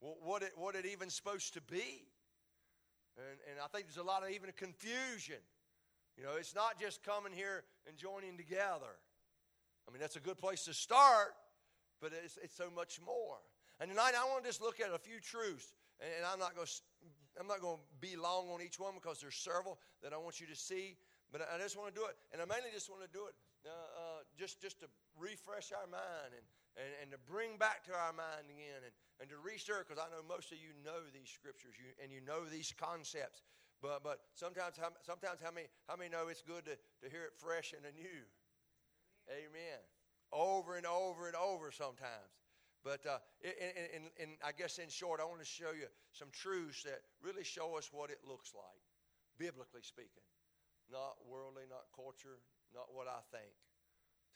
What 0.00 0.42
it 0.42 0.52
what 0.56 0.74
it 0.74 0.86
even 0.86 1.10
supposed 1.10 1.54
to 1.54 1.60
be. 1.60 2.08
And, 3.16 3.38
and 3.50 3.60
I 3.62 3.68
think 3.68 3.86
there's 3.86 4.02
a 4.02 4.02
lot 4.02 4.22
of 4.22 4.30
even 4.30 4.50
confusion. 4.56 5.38
You 6.16 6.24
know, 6.24 6.38
it's 6.38 6.54
not 6.54 6.78
just 6.78 7.02
coming 7.02 7.32
here 7.32 7.64
and 7.88 7.96
joining 7.96 8.36
together. 8.36 8.94
I 9.86 9.92
mean, 9.92 10.00
that's 10.00 10.16
a 10.16 10.20
good 10.20 10.38
place 10.38 10.64
to 10.64 10.74
start, 10.74 11.34
but 12.00 12.12
it's, 12.24 12.38
it's 12.42 12.56
so 12.56 12.70
much 12.74 13.00
more. 13.04 13.38
And 13.80 13.90
tonight 13.90 14.12
I 14.14 14.24
want 14.30 14.44
to 14.44 14.48
just 14.48 14.62
look 14.62 14.80
at 14.80 14.94
a 14.94 14.98
few 14.98 15.18
truths, 15.18 15.74
and 16.00 16.24
I'm 16.24 16.38
not 16.38 16.54
going 16.54 16.66
to 16.66 16.72
I'm 17.34 17.50
not 17.50 17.58
going 17.58 17.82
to 17.82 17.86
be 17.98 18.14
long 18.14 18.46
on 18.54 18.62
each 18.62 18.78
one 18.78 18.94
because 18.94 19.18
there's 19.18 19.34
several 19.34 19.82
that 20.06 20.14
I 20.14 20.18
want 20.18 20.38
you 20.38 20.46
to 20.46 20.54
see. 20.54 20.94
But 21.34 21.42
I 21.42 21.58
just 21.58 21.74
want 21.74 21.90
to 21.90 21.96
do 21.98 22.06
it, 22.06 22.14
and 22.30 22.38
I 22.38 22.46
mainly 22.46 22.70
just 22.70 22.86
want 22.86 23.02
to 23.02 23.10
do 23.10 23.26
it 23.26 23.34
uh, 23.66 23.74
uh, 23.74 24.20
just 24.38 24.62
just 24.62 24.78
to 24.80 24.86
refresh 25.18 25.74
our 25.74 25.88
mind 25.90 26.30
and, 26.30 26.46
and, 26.78 26.90
and 27.02 27.08
to 27.10 27.18
bring 27.26 27.58
back 27.58 27.82
to 27.90 27.92
our 27.96 28.14
mind 28.14 28.46
again 28.46 28.86
and, 28.86 28.94
and 29.18 29.26
to 29.34 29.38
restir 29.42 29.82
because 29.82 29.98
I 29.98 30.06
know 30.14 30.22
most 30.22 30.54
of 30.54 30.62
you 30.62 30.70
know 30.86 31.02
these 31.10 31.26
scriptures 31.26 31.74
you, 31.74 31.90
and 31.98 32.14
you 32.14 32.22
know 32.22 32.46
these 32.46 32.70
concepts. 32.78 33.42
But 33.84 34.00
but 34.00 34.24
sometimes 34.32 34.80
sometimes 35.04 35.44
how 35.44 35.52
many 35.52 35.68
how 35.84 36.00
many 36.00 36.08
know 36.08 36.32
it's 36.32 36.40
good 36.40 36.64
to, 36.64 36.72
to 37.04 37.06
hear 37.12 37.28
it 37.28 37.36
fresh 37.36 37.76
and 37.76 37.84
anew? 37.84 38.24
Amen. 39.28 39.80
Over 40.32 40.80
and 40.80 40.88
over 40.88 41.28
and 41.28 41.36
over 41.36 41.68
sometimes. 41.68 42.32
But 42.80 43.04
uh, 43.04 43.20
in, 43.40 43.52
in, 43.92 44.02
in, 44.20 44.28
I 44.44 44.52
guess 44.52 44.76
in 44.76 44.88
short, 44.88 45.20
I 45.20 45.24
want 45.24 45.40
to 45.40 45.48
show 45.48 45.72
you 45.72 45.88
some 46.12 46.28
truths 46.32 46.84
that 46.84 47.00
really 47.20 47.44
show 47.44 47.76
us 47.76 47.88
what 47.92 48.10
it 48.10 48.20
looks 48.28 48.52
like, 48.52 48.84
biblically 49.40 49.80
speaking. 49.80 50.24
Not 50.92 51.16
worldly, 51.24 51.64
not 51.68 51.88
culture, 51.96 52.40
not 52.76 52.92
what 52.92 53.08
I 53.08 53.24
think 53.32 53.52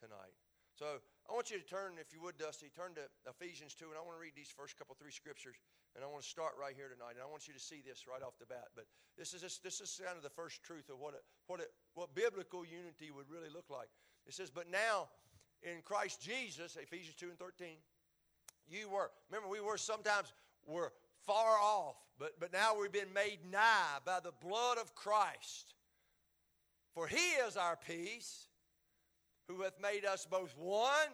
tonight. 0.00 0.33
So 0.76 1.00
I 1.28 1.37
want 1.37 1.52
you 1.52 1.61
to 1.61 1.68
turn, 1.68 2.00
if 2.00 2.08
you 2.08 2.25
would, 2.25 2.40
Dusty, 2.40 2.73
turn 2.73 2.97
to 2.97 3.04
Ephesians 3.28 3.76
2, 3.76 3.92
and 3.92 4.00
I 4.00 4.00
want 4.00 4.16
to 4.16 4.23
read 4.23 4.32
these 4.32 4.49
first 4.49 4.80
couple, 4.80 4.97
three 4.97 5.12
scriptures, 5.12 5.61
and 5.92 6.00
I 6.00 6.08
want 6.08 6.25
to 6.25 6.28
start 6.28 6.56
right 6.56 6.73
here 6.73 6.88
tonight, 6.88 7.20
and 7.20 7.23
I 7.23 7.28
want 7.28 7.44
you 7.44 7.52
to 7.52 7.61
see 7.61 7.85
this 7.85 8.08
right 8.08 8.25
off 8.25 8.40
the 8.40 8.49
bat. 8.49 8.73
But 8.73 8.88
this 9.20 9.37
is, 9.37 9.44
just, 9.44 9.61
this 9.61 9.85
is 9.85 10.00
kind 10.00 10.16
of 10.16 10.25
the 10.25 10.32
first 10.32 10.64
truth 10.64 10.88
of 10.88 10.97
what, 10.97 11.12
it, 11.12 11.20
what, 11.47 11.61
it, 11.61 11.68
what 11.92 12.16
biblical 12.16 12.64
unity 12.64 13.12
would 13.12 13.28
really 13.28 13.52
look 13.52 13.68
like. 13.68 13.92
It 14.25 14.32
says, 14.32 14.49
But 14.49 14.73
now 14.73 15.12
in 15.62 15.85
Christ 15.85 16.25
Jesus, 16.25 16.80
Ephesians 16.80 17.16
2 17.20 17.28
and 17.28 17.38
13, 17.38 17.76
you 18.68 18.88
were. 18.88 19.11
Remember, 19.30 19.52
we 19.52 19.61
were 19.61 19.76
sometimes 19.76 20.32
were 20.66 20.92
far 21.26 21.58
off, 21.61 21.97
but, 22.18 22.40
but 22.40 22.52
now 22.52 22.73
we've 22.78 22.92
been 22.92 23.12
made 23.12 23.38
nigh 23.50 24.00
by 24.04 24.20
the 24.20 24.32
blood 24.40 24.78
of 24.78 24.94
Christ. 24.94 25.75
For 26.94 27.06
he 27.06 27.37
is 27.47 27.56
our 27.56 27.76
peace, 27.76 28.48
who 29.49 29.62
hath 29.62 29.81
made 29.81 30.05
us 30.05 30.26
both 30.31 30.55
one 30.57 31.09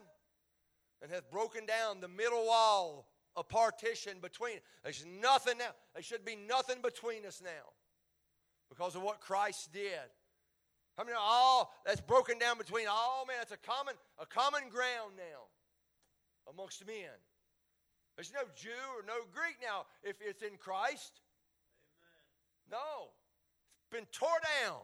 and 1.01 1.11
hath 1.11 1.31
broken 1.31 1.65
down 1.67 2.01
the 2.01 2.09
middle 2.09 2.45
wall, 2.47 3.09
a 3.37 3.45
partition 3.45 4.19
between. 4.21 4.57
There's 4.83 5.05
nothing 5.21 5.59
now. 5.59 5.71
There 5.95 6.03
should 6.03 6.25
be 6.25 6.37
nothing 6.37 6.79
between 6.83 7.25
us 7.25 7.41
now 7.43 7.73
because 8.69 8.97
of 8.97 9.03
what 9.03 9.21
Christ 9.21 9.73
did. 9.73 10.11
I 10.97 11.05
mean, 11.05 11.17
all 11.19 11.75
that's 11.85 12.01
broken 12.01 12.39
down 12.39 12.59
between 12.59 12.87
oh, 12.89 12.93
all 12.93 13.27
men. 13.27 13.37
It's 13.43 13.53
a 13.53 13.57
common, 13.57 13.95
a 14.19 14.27
common 14.27 14.69
ground 14.69 15.15
now 15.17 16.51
amongst 16.51 16.87
men. 16.87 17.15
There's 18.17 18.33
no 18.33 18.43
Jew 18.55 18.71
or 18.97 19.05
no 19.07 19.25
Greek 19.33 19.57
now 19.61 19.87
if 20.03 20.17
it's 20.21 20.43
in 20.43 20.57
Christ. 20.57 21.21
Amen. 22.71 22.81
No. 22.81 23.11
It's 23.81 23.91
been 23.91 24.07
tore 24.13 24.41
down. 24.63 24.83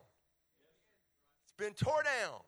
It's 1.45 1.55
been 1.57 1.75
tore 1.75 2.03
down. 2.03 2.41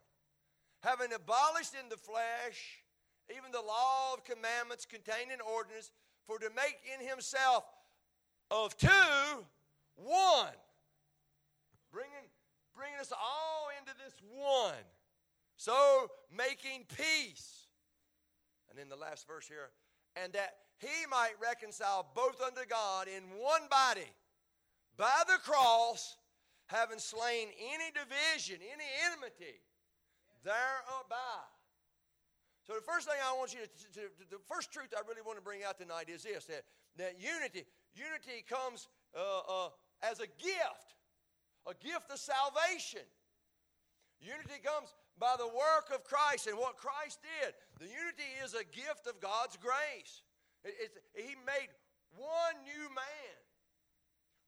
Having 0.83 1.13
abolished 1.15 1.75
in 1.75 1.89
the 1.89 1.97
flesh 1.97 2.83
even 3.31 3.51
the 3.53 3.61
law 3.61 4.15
of 4.15 4.25
commandments 4.25 4.85
contained 4.85 5.31
in 5.33 5.41
ordinance, 5.41 5.91
for 6.27 6.39
to 6.39 6.49
make 6.55 6.79
in 6.93 7.07
himself 7.07 7.65
of 8.51 8.77
two 8.77 8.89
one. 9.97 10.55
Bringing, 11.93 12.27
bringing 12.75 12.99
us 12.99 13.13
all 13.13 13.69
into 13.79 13.93
this 14.03 14.15
one. 14.35 14.85
So 15.57 16.11
making 16.35 16.87
peace. 16.97 17.67
And 18.71 18.79
in 18.79 18.89
the 18.89 18.97
last 18.97 19.27
verse 19.27 19.47
here, 19.47 19.71
and 20.17 20.33
that 20.33 20.57
he 20.79 21.07
might 21.11 21.35
reconcile 21.41 22.11
both 22.15 22.41
unto 22.41 22.67
God 22.69 23.07
in 23.07 23.23
one 23.39 23.69
body 23.71 24.09
by 24.97 25.23
the 25.27 25.39
cross, 25.45 26.17
having 26.67 26.99
slain 26.99 27.49
any 27.61 27.91
division, 27.93 28.57
any 28.63 28.85
enmity 29.13 29.61
thereby. 30.45 31.43
So 32.63 32.75
the 32.75 32.87
first 32.87 33.09
thing 33.09 33.19
I 33.19 33.35
want 33.35 33.53
you 33.55 33.61
to, 33.67 33.67
to, 33.67 34.01
to, 34.07 34.25
the 34.31 34.43
first 34.47 34.71
truth 34.71 34.95
I 34.95 35.03
really 35.09 35.23
want 35.23 35.39
to 35.39 35.43
bring 35.45 35.65
out 35.67 35.79
tonight 35.79 36.07
is 36.07 36.23
this: 36.23 36.47
that, 36.47 36.63
that 36.97 37.19
unity, 37.19 37.67
unity 37.95 38.47
comes 38.47 38.87
uh, 39.19 39.67
uh, 39.67 39.69
as 40.03 40.21
a 40.21 40.31
gift, 40.39 40.95
a 41.67 41.75
gift 41.83 42.11
of 42.11 42.19
salvation. 42.19 43.07
Unity 44.23 44.63
comes 44.63 44.95
by 45.19 45.35
the 45.37 45.51
work 45.51 45.91
of 45.91 46.07
Christ 46.07 46.47
and 46.47 46.57
what 46.57 46.79
Christ 46.79 47.19
did. 47.23 47.55
The 47.83 47.91
unity 47.91 48.31
is 48.45 48.55
a 48.55 48.63
gift 48.63 49.11
of 49.11 49.19
God's 49.19 49.59
grace. 49.59 50.23
It, 50.63 50.95
he 51.15 51.35
made 51.43 51.75
one 52.15 52.55
new 52.63 52.87
man, 52.95 53.39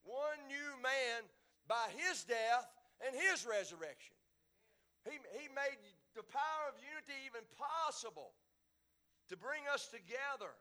one 0.07 0.39
new 0.47 0.71
man 0.79 1.27
by 1.67 1.91
his 1.99 2.23
death 2.23 2.71
and 3.03 3.11
his 3.15 3.43
resurrection. 3.43 4.15
He, 5.05 5.17
he 5.37 5.49
made 5.53 5.79
the 6.17 6.25
power 6.25 6.65
of 6.73 6.75
unity 6.81 7.17
even 7.29 7.45
possible 7.57 8.33
to 9.29 9.37
bring 9.37 9.63
us 9.73 9.89
together. 9.89 10.53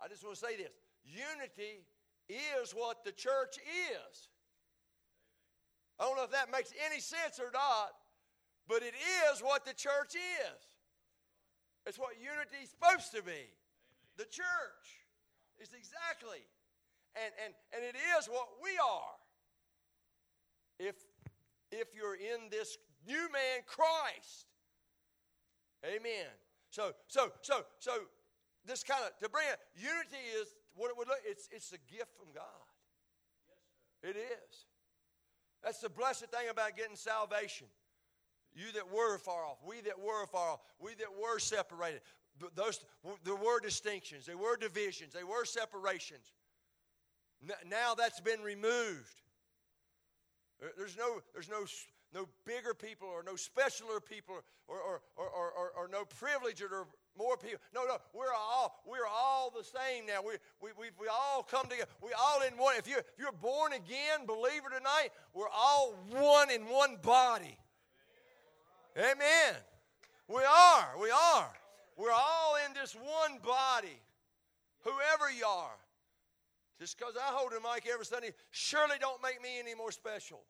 I 0.00 0.08
just 0.08 0.22
want 0.24 0.36
to 0.36 0.42
say 0.42 0.56
this 0.56 0.74
unity 1.04 1.86
is 2.28 2.72
what 2.72 3.04
the 3.04 3.12
church 3.12 3.58
is. 3.58 4.28
I 5.98 6.04
don't 6.04 6.16
know 6.16 6.24
if 6.24 6.32
that 6.32 6.50
makes 6.50 6.72
any 6.84 7.00
sense 7.00 7.40
or 7.40 7.50
not, 7.52 7.96
but 8.68 8.82
it 8.82 8.94
is 9.30 9.40
what 9.40 9.64
the 9.64 9.72
church 9.72 10.14
is. 10.14 10.62
It's 11.86 11.98
what 11.98 12.18
unity 12.18 12.66
is 12.66 12.70
supposed 12.70 13.14
to 13.14 13.22
be. 13.22 13.48
The 14.18 14.24
church 14.24 14.86
is 15.58 15.70
exactly. 15.72 16.44
And, 17.14 17.32
and, 17.42 17.54
and 17.72 17.82
it 17.84 17.96
is 18.18 18.26
what 18.26 18.48
we 18.62 18.76
are. 18.76 19.16
If, 20.78 20.96
if 21.70 21.88
you're 21.94 22.14
in 22.14 22.50
this 22.50 22.78
new 23.06 23.30
man, 23.32 23.62
Christ. 23.66 24.46
Amen. 25.84 26.30
So, 26.70 26.92
so, 27.06 27.32
so, 27.42 27.64
so, 27.78 27.92
this 28.66 28.82
kind 28.82 29.02
of, 29.06 29.16
to 29.20 29.28
bring 29.28 29.46
it, 29.50 29.58
unity 29.76 30.22
is 30.40 30.54
what 30.74 30.90
it 30.90 30.96
would 30.98 31.08
look, 31.08 31.20
it's, 31.24 31.48
it's 31.52 31.72
a 31.72 31.78
gift 31.90 32.10
from 32.18 32.32
God. 32.34 32.66
Yes, 34.02 34.16
it 34.16 34.18
is. 34.18 34.66
That's 35.62 35.78
the 35.80 35.88
blessed 35.88 36.26
thing 36.26 36.48
about 36.50 36.76
getting 36.76 36.96
salvation. 36.96 37.68
You 38.54 38.72
that 38.72 38.90
were 38.90 39.18
far 39.18 39.44
off, 39.44 39.58
we 39.66 39.80
that 39.82 39.98
were 39.98 40.26
far 40.26 40.52
off, 40.52 40.60
we 40.80 40.94
that 40.94 41.12
were 41.20 41.38
separated. 41.38 42.00
Those 42.54 42.84
there 43.24 43.36
were 43.36 43.60
distinctions, 43.60 44.26
there 44.26 44.36
were 44.36 44.56
divisions, 44.56 45.12
there 45.12 45.26
were 45.26 45.44
separations. 45.44 46.32
Now 47.68 47.94
that's 47.94 48.20
been 48.20 48.40
removed. 48.40 49.22
There's 50.76 50.96
no, 50.96 51.20
there's 51.32 51.48
no, 51.48 51.64
no 52.14 52.26
bigger 52.44 52.74
people 52.74 53.08
or 53.08 53.22
no 53.22 53.34
specialer 53.34 54.04
people 54.04 54.36
or, 54.68 54.78
or, 54.78 55.00
or, 55.16 55.50
or, 55.50 55.72
or 55.76 55.88
no 55.88 56.04
privileged 56.04 56.62
or 56.62 56.86
more 57.18 57.36
people. 57.36 57.58
No, 57.74 57.84
no, 57.84 57.96
we're 58.12 58.32
all 58.34 58.82
we're 58.86 59.06
all 59.06 59.50
the 59.56 59.64
same 59.64 60.06
now. 60.06 60.22
We 60.22 60.34
we 60.60 60.70
we, 60.78 60.86
we 61.00 61.08
all 61.08 61.42
come 61.42 61.66
together. 61.68 61.88
We 62.02 62.10
all 62.12 62.42
in 62.42 62.56
one. 62.58 62.76
If 62.76 62.88
you 62.88 62.98
if 62.98 63.04
you're 63.18 63.32
born 63.32 63.72
again 63.72 64.26
believer 64.26 64.68
tonight, 64.68 65.10
we're 65.34 65.48
all 65.54 65.94
one 66.10 66.50
in 66.50 66.62
one 66.62 66.96
body. 67.02 67.56
Amen. 68.96 69.54
We 70.28 70.42
are. 70.42 70.88
We 71.00 71.10
are. 71.10 71.50
We're 71.96 72.12
all 72.12 72.56
in 72.66 72.74
this 72.74 72.94
one 72.94 73.38
body, 73.42 73.98
whoever 74.84 75.30
you 75.30 75.46
are. 75.46 75.76
Just 76.78 76.98
because 76.98 77.14
I 77.16 77.32
hold 77.32 77.52
a 77.52 77.60
mic 77.60 77.86
every 77.90 78.04
Sunday, 78.04 78.32
surely 78.50 78.96
don't 79.00 79.22
make 79.22 79.42
me 79.42 79.58
any 79.58 79.74
more 79.74 79.90
special. 79.90 80.42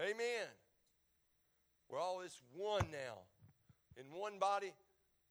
Amen. 0.00 0.48
We're 1.88 2.00
all 2.00 2.20
this 2.20 2.40
one 2.52 2.84
now, 2.90 3.18
in 3.96 4.06
one 4.18 4.38
body, 4.38 4.72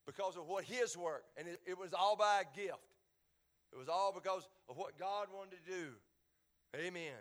because 0.06 0.36
of 0.36 0.46
what 0.46 0.64
His 0.64 0.96
work. 0.96 1.24
And 1.36 1.46
it, 1.48 1.60
it 1.66 1.78
was 1.78 1.92
all 1.92 2.16
by 2.16 2.42
a 2.42 2.56
gift. 2.56 2.78
It 3.72 3.78
was 3.78 3.88
all 3.88 4.12
because 4.12 4.48
of 4.68 4.76
what 4.76 4.98
God 4.98 5.26
wanted 5.34 5.56
to 5.64 5.70
do. 5.70 5.88
Amen. 6.76 7.12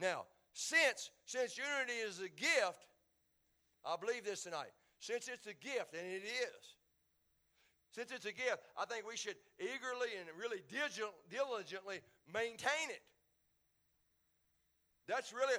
Now, 0.00 0.24
since 0.52 1.10
since 1.24 1.58
unity 1.58 1.98
is 1.98 2.20
a 2.20 2.28
gift, 2.28 2.86
I 3.84 3.96
believe 4.00 4.24
this 4.24 4.44
tonight. 4.44 4.72
Since 4.98 5.28
it's 5.28 5.46
a 5.46 5.54
gift, 5.54 5.94
and 5.94 6.06
it 6.06 6.22
is, 6.22 6.76
since 7.92 8.10
it's 8.10 8.24
a 8.24 8.32
gift, 8.32 8.58
I 8.76 8.84
think 8.86 9.06
we 9.06 9.16
should 9.16 9.36
eagerly 9.60 10.08
and 10.18 10.28
really 10.38 10.62
diligently 11.30 12.00
maintain 12.32 12.88
it. 12.90 13.02
That's 15.06 15.32
really 15.32 15.54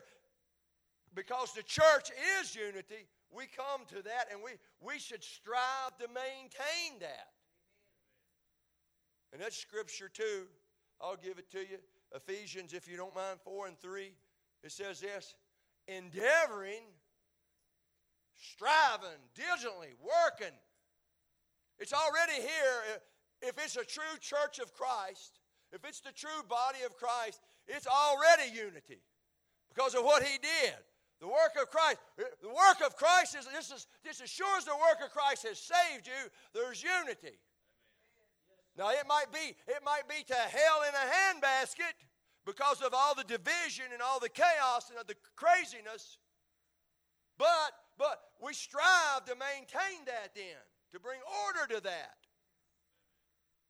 because 1.15 1.53
the 1.53 1.63
church 1.63 2.09
is 2.41 2.55
unity, 2.55 3.07
we 3.31 3.45
come 3.45 3.85
to 3.89 4.01
that 4.03 4.27
and 4.31 4.41
we, 4.43 4.51
we 4.81 4.99
should 4.99 5.23
strive 5.23 5.97
to 5.99 6.07
maintain 6.07 6.99
that. 6.99 7.29
And 9.31 9.41
that's 9.41 9.57
scripture 9.57 10.09
too. 10.09 10.45
I'll 11.01 11.17
give 11.17 11.37
it 11.37 11.51
to 11.51 11.59
you. 11.59 11.77
Ephesians, 12.15 12.73
if 12.73 12.87
you 12.87 12.97
don't 12.97 13.15
mind, 13.15 13.39
4 13.43 13.67
and 13.67 13.79
3. 13.79 14.11
It 14.63 14.71
says 14.71 15.01
this 15.01 15.35
endeavoring, 15.87 16.83
striving, 18.39 19.19
diligently, 19.35 19.89
working. 20.01 20.55
It's 21.79 21.93
already 21.93 22.41
here. 22.41 23.01
If 23.41 23.57
it's 23.57 23.75
a 23.75 23.83
true 23.83 24.17
church 24.21 24.59
of 24.59 24.73
Christ, 24.73 25.39
if 25.71 25.83
it's 25.85 25.99
the 25.99 26.11
true 26.11 26.43
body 26.47 26.79
of 26.85 26.95
Christ, 26.95 27.41
it's 27.67 27.87
already 27.87 28.53
unity 28.53 29.01
because 29.69 29.95
of 29.95 30.03
what 30.03 30.23
He 30.23 30.37
did. 30.37 30.75
The 31.19 31.27
work 31.27 31.55
of 31.61 31.69
Christ. 31.69 31.99
Eh, 32.19 32.23
the 32.41 32.49
work 32.49 32.85
of 32.85 32.95
Christ 32.95 33.35
is 33.35 33.47
this 33.47 33.71
is 33.71 33.87
this 34.03 34.21
as 34.21 34.29
sure 34.29 34.57
as 34.57 34.65
the 34.65 34.75
work 34.75 34.99
of 35.03 35.11
Christ 35.11 35.47
has 35.47 35.57
saved 35.57 36.05
you, 36.05 36.29
there's 36.53 36.83
unity. 36.83 37.37
Now 38.77 38.89
it 38.89 39.07
might 39.07 39.31
be 39.31 39.55
it 39.67 39.83
might 39.85 40.07
be 40.09 40.23
to 40.27 40.35
hell 40.35 40.83
in 40.87 40.93
a 40.93 41.39
handbasket 41.39 41.95
because 42.45 42.81
of 42.81 42.93
all 42.93 43.15
the 43.15 43.23
division 43.23 43.85
and 43.93 44.01
all 44.01 44.19
the 44.19 44.29
chaos 44.29 44.89
and 44.89 45.07
the 45.07 45.15
craziness. 45.35 46.17
But 47.37 47.71
but 47.97 48.19
we 48.41 48.53
strive 48.53 49.25
to 49.25 49.35
maintain 49.35 50.05
that 50.05 50.35
then, 50.35 50.59
to 50.93 50.99
bring 50.99 51.19
order 51.45 51.73
to 51.73 51.81
that. 51.81 52.15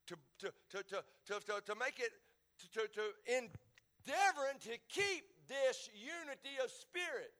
To 0.08 0.16
to 0.38 0.52
to 0.70 0.84
to 0.84 1.40
to, 1.40 1.60
to, 1.64 1.74
make 1.80 1.98
it 1.98 2.12
to, 2.60 2.66
to, 2.76 2.88
to 2.92 3.04
endeavoring 3.24 4.60
to 4.68 4.76
keep 4.92 5.24
this 5.48 5.88
unity 5.96 6.60
of 6.62 6.70
spirit. 6.70 7.32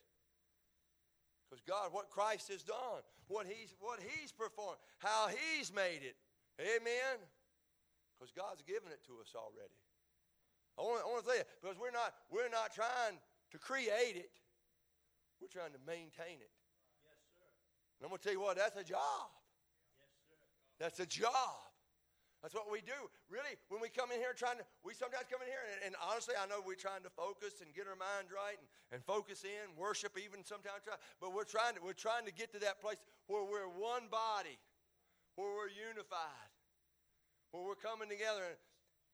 Because 1.45 1.61
God, 1.69 1.93
what 1.93 2.09
Christ 2.09 2.49
has 2.49 2.65
done, 2.65 3.05
what 3.29 3.47
He's 3.47 3.77
what 3.79 4.01
He's 4.01 4.33
performed, 4.33 4.81
how 4.99 5.29
He's 5.29 5.69
made 5.73 6.01
it. 6.01 6.17
Amen. 6.59 7.21
Because 8.17 8.33
God's 8.33 8.63
given 8.65 8.89
it 8.89 9.05
to 9.05 9.21
us 9.21 9.37
already. 9.37 9.77
I 10.79 10.83
want, 10.83 11.03
I 11.05 11.07
want 11.07 11.23
to 11.23 11.29
tell 11.29 11.39
you, 11.39 11.47
because 11.61 11.77
we're 11.77 11.93
not 11.93 12.17
we're 12.33 12.49
not 12.49 12.73
trying 12.73 13.21
to 13.53 13.59
create 13.61 14.17
it. 14.17 14.33
We're 15.45 15.53
trying 15.53 15.77
to 15.77 15.83
maintain 15.85 16.41
it. 16.41 16.55
Yes, 17.05 17.21
sir. 17.37 17.45
And 18.01 18.09
I'm 18.09 18.09
going 18.09 18.19
to 18.19 18.25
tell 18.25 18.33
you 18.33 18.41
what, 18.41 18.57
that's 18.57 18.81
a 18.81 18.87
job. 18.87 19.29
That's 20.79 21.01
a 21.01 21.07
job. 21.07 21.65
That's 22.45 22.53
what 22.53 22.69
we 22.69 22.85
do. 22.85 23.09
Really, 23.33 23.57
when 23.73 23.81
we 23.81 23.89
come 23.89 24.13
in 24.13 24.21
here 24.21 24.37
trying 24.37 24.61
to, 24.61 24.69
we 24.85 24.93
sometimes 24.93 25.25
come 25.33 25.41
in 25.41 25.49
here, 25.49 25.65
and, 25.65 25.81
and 25.89 25.93
honestly, 25.97 26.37
I 26.37 26.45
know 26.45 26.61
we're 26.61 26.77
trying 26.77 27.01
to 27.09 27.13
focus 27.17 27.65
and 27.65 27.73
get 27.73 27.89
our 27.89 27.97
mind 27.97 28.29
right 28.29 28.61
and, 28.61 28.69
and 28.93 29.01
focus 29.01 29.49
in, 29.49 29.65
worship 29.81 30.13
even 30.21 30.45
sometimes, 30.45 30.85
try, 30.85 31.01
but 31.25 31.33
we're 31.33 31.49
trying, 31.49 31.73
to, 31.73 31.81
we're 31.81 31.97
trying 31.97 32.29
to 32.29 32.35
get 32.37 32.53
to 32.53 32.61
that 32.61 32.85
place 32.85 33.01
where 33.33 33.49
we're 33.49 33.73
one 33.73 34.13
body, 34.13 34.61
where 35.41 35.57
we're 35.57 35.73
unified, 35.73 36.53
where 37.57 37.65
we're 37.65 37.81
coming 37.81 38.13
together 38.13 38.61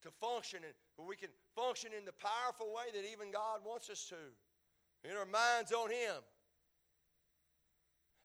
to 0.03 0.11
function, 0.19 0.67
and 0.67 0.75
where 0.99 1.07
we 1.07 1.15
can 1.15 1.31
function 1.55 1.95
in 1.95 2.03
the 2.03 2.17
powerful 2.19 2.67
way 2.75 2.91
that 2.91 3.07
even 3.07 3.31
God 3.31 3.63
wants 3.63 3.87
us 3.87 4.11
to. 4.11 4.19
In 5.07 5.15
our 5.15 5.23
minds 5.23 5.71
on 5.71 5.87
Him. 5.87 6.19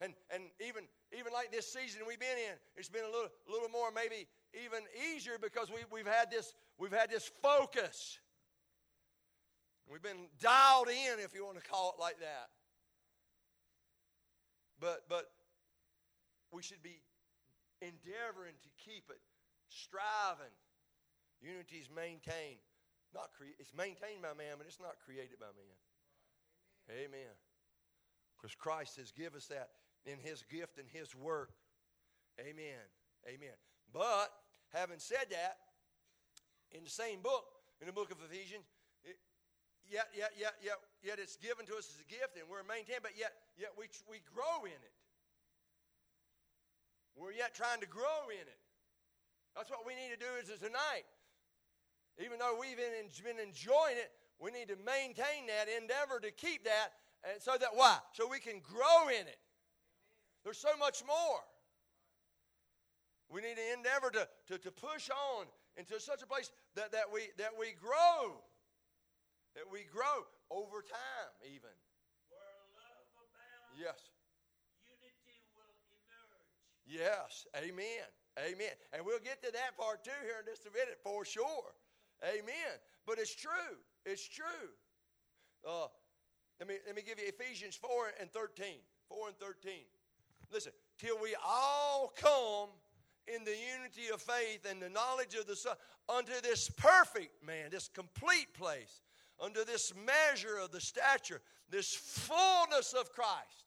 And, 0.03 0.19
and 0.35 0.51
even, 0.59 0.91
even 1.13 1.33
like 1.33 1.53
this 1.53 1.71
season 1.71 2.03
we've 2.07 2.19
been 2.19 2.39
in, 2.39 2.57
it's 2.77 2.89
been 2.89 3.05
a 3.05 3.11
little, 3.11 3.31
little 3.49 3.69
more 3.69 3.91
maybe 3.95 4.27
even 4.55 4.81
easier 5.15 5.39
because 5.41 5.71
we, 5.71 5.79
we've, 5.93 6.07
had 6.07 6.31
this, 6.31 6.55
we've 6.79 6.93
had 6.93 7.11
this 7.11 7.31
focus. 7.43 8.19
We've 9.87 10.03
been 10.03 10.27
dialed 10.41 10.89
in, 10.89 11.23
if 11.23 11.35
you 11.35 11.45
want 11.45 11.63
to 11.63 11.69
call 11.69 11.95
it 11.97 12.01
like 12.01 12.19
that. 12.19 12.51
But, 14.81 15.05
but 15.09 15.31
we 16.51 16.63
should 16.63 16.83
be 16.83 17.01
endeavoring 17.81 18.59
to 18.63 18.71
keep 18.83 19.07
it, 19.11 19.23
striving. 19.69 20.53
Unity 21.41 21.77
is 21.77 21.89
maintained. 21.95 22.65
Not 23.15 23.31
cre- 23.37 23.55
it's 23.61 23.73
maintained 23.73 24.23
by 24.23 24.35
man, 24.35 24.59
but 24.59 24.67
it's 24.67 24.81
not 24.81 24.99
created 25.05 25.39
by 25.39 25.55
man. 25.55 25.79
Amen. 26.91 27.35
Because 28.37 28.55
Christ 28.55 28.97
has 28.97 29.13
given 29.13 29.39
us 29.39 29.47
that 29.47 29.71
in 30.07 30.19
his 30.23 30.43
gift 30.51 30.79
and 30.79 30.87
his 30.89 31.15
work. 31.15 31.51
Amen. 32.41 32.83
Amen. 33.27 33.59
But 33.93 34.31
having 34.73 34.99
said 34.99 35.27
that, 35.31 35.59
in 36.71 36.83
the 36.85 36.91
same 36.91 37.21
book, 37.21 37.45
in 37.81 37.87
the 37.87 37.93
book 37.93 38.11
of 38.11 38.19
Ephesians, 38.31 38.65
it, 39.05 39.19
yet, 39.87 40.09
yet, 40.17 40.33
yet, 40.39 40.55
yet, 40.63 40.79
yet 41.03 41.19
it's 41.19 41.37
given 41.37 41.67
to 41.67 41.75
us 41.75 41.91
as 41.91 41.99
a 42.01 42.09
gift 42.09 42.39
and 42.39 42.47
we're 42.49 42.67
maintained, 42.67 43.03
but 43.03 43.19
yet, 43.19 43.35
yet 43.59 43.71
we, 43.79 43.87
we 44.11 44.23
grow 44.35 44.65
in 44.65 44.79
it. 44.79 44.95
We're 47.17 47.33
yet 47.33 47.55
trying 47.55 47.81
to 47.81 47.89
grow 47.89 48.31
in 48.31 48.45
it. 48.45 48.61
That's 49.57 49.71
what 49.71 49.87
we 49.87 49.97
need 49.97 50.13
to 50.13 50.21
do 50.21 50.29
is 50.37 50.53
tonight. 50.61 51.09
Even 52.21 52.39
though 52.39 52.57
we've 52.61 52.77
been, 52.77 53.09
been 53.25 53.41
enjoying 53.41 53.97
it, 53.97 54.13
we 54.39 54.53
need 54.53 54.69
to 54.69 54.77
maintain 54.85 55.49
that, 55.49 55.73
endeavor 55.73 56.21
to 56.21 56.31
keep 56.31 56.65
that, 56.65 56.93
and 57.25 57.41
so 57.41 57.57
that 57.57 57.73
why? 57.73 57.97
So 58.13 58.29
we 58.29 58.39
can 58.39 58.61
grow 58.61 59.09
in 59.09 59.25
it. 59.27 59.41
There's 60.47 60.63
so 60.63 60.79
much 60.79 61.03
more. 61.03 61.43
We 63.27 63.43
need 63.43 63.59
to 63.59 63.67
endeavor 63.75 64.15
to, 64.15 64.31
to, 64.47 64.63
to 64.63 64.71
push 64.71 65.11
on 65.11 65.51
into 65.75 65.99
such 65.99 66.23
a 66.23 66.27
place 66.31 66.55
that, 66.79 66.95
that, 66.95 67.11
we, 67.11 67.35
that 67.35 67.51
we 67.59 67.75
grow. 67.75 68.39
That 69.59 69.67
we 69.67 69.91
grow 69.91 70.23
over 70.55 70.87
time, 70.87 71.35
even. 71.43 71.75
Where 72.31 72.63
love 72.79 73.11
abounds, 73.19 73.75
yes. 73.75 73.99
unity 74.87 75.35
will 75.59 75.67
emerge. 76.07 76.47
Yes. 76.87 77.51
Amen. 77.59 78.07
Amen. 78.39 78.79
And 78.95 79.03
we'll 79.03 79.19
get 79.27 79.43
to 79.43 79.51
that 79.51 79.75
part 79.75 80.07
too 80.07 80.15
here 80.23 80.39
in 80.39 80.47
just 80.47 80.63
a 80.63 80.71
minute 80.71 81.03
for 81.03 81.27
sure. 81.27 81.75
Amen. 82.23 82.79
But 83.03 83.19
it's 83.19 83.35
true. 83.35 83.83
It's 84.07 84.23
true. 84.23 84.71
Uh, 85.67 85.91
let, 86.63 86.71
me, 86.71 86.79
let 86.87 86.95
me 86.95 87.03
give 87.03 87.19
you 87.19 87.27
Ephesians 87.27 87.75
4 87.75 88.23
and 88.23 88.31
13. 88.31 88.79
4 89.11 89.35
and 89.35 89.39
13. 89.43 89.83
Listen, 90.53 90.73
till 90.99 91.17
we 91.21 91.35
all 91.45 92.13
come 92.17 92.69
in 93.27 93.45
the 93.45 93.55
unity 93.77 94.13
of 94.13 94.23
faith 94.23 94.67
and 94.69 94.81
the 94.81 94.89
knowledge 94.89 95.35
of 95.35 95.47
the 95.47 95.57
Son 95.57 95.75
unto 96.09 96.33
this 96.43 96.69
perfect 96.69 97.45
man, 97.45 97.71
this 97.71 97.89
complete 97.89 98.55
place, 98.55 99.03
unto 99.41 99.65
this 99.65 99.93
measure 99.95 100.59
of 100.59 100.71
the 100.71 100.81
stature, 100.81 101.41
this 101.71 101.95
fullness 101.95 102.93
of 102.93 103.13
Christ. 103.13 103.67